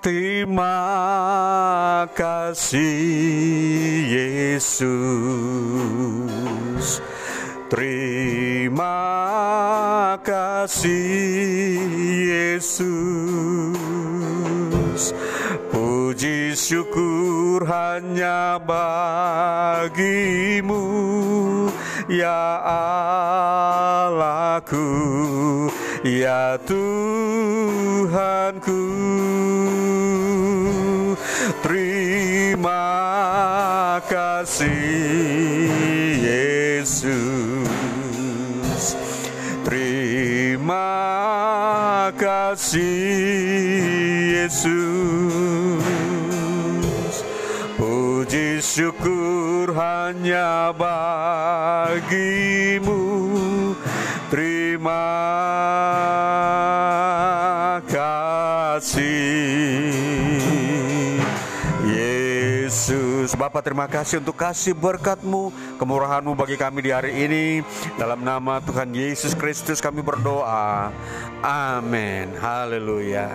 Terima 0.00 0.80
kasih 2.16 2.88
Yesus. 4.56 4.88
Terima 7.68 8.96
kasih 10.24 11.84
Yesus. 12.32 12.80
Puji 15.68 16.56
syukur 16.56 17.68
hanya 17.68 18.56
bagimu 18.64 20.00
Ya 22.08 22.56
Allahku 24.08 24.80
Ya 26.00 26.56
Tuhanku 26.64 28.00
Terima 31.60 32.88
kasih 34.08 35.68
Yesus. 36.24 37.68
Terima 39.60 40.88
kasih 42.16 43.04
Yesus. 44.40 45.84
Puji 47.76 48.64
syukur 48.64 49.76
hanya 49.76 50.72
bagimu 50.72 52.20
Terima 54.80 55.04
kasih. 57.84 59.12
Yesus 61.84 63.36
Bapak 63.36 63.60
terima 63.60 63.84
kasih 63.84 64.24
untuk 64.24 64.40
kasih 64.40 64.72
berkatmu 64.72 65.52
Kemurahanmu 65.76 66.32
bagi 66.32 66.56
kami 66.56 66.80
di 66.80 66.96
hari 66.96 67.12
ini. 67.12 67.60
Dalam 68.00 68.24
nama 68.24 68.64
Tuhan 68.64 68.88
Yesus 68.96 69.36
Kristus 69.36 69.84
kami 69.84 70.00
berdoa. 70.00 70.88
Amin. 71.44 72.32
Haleluya 72.40 73.28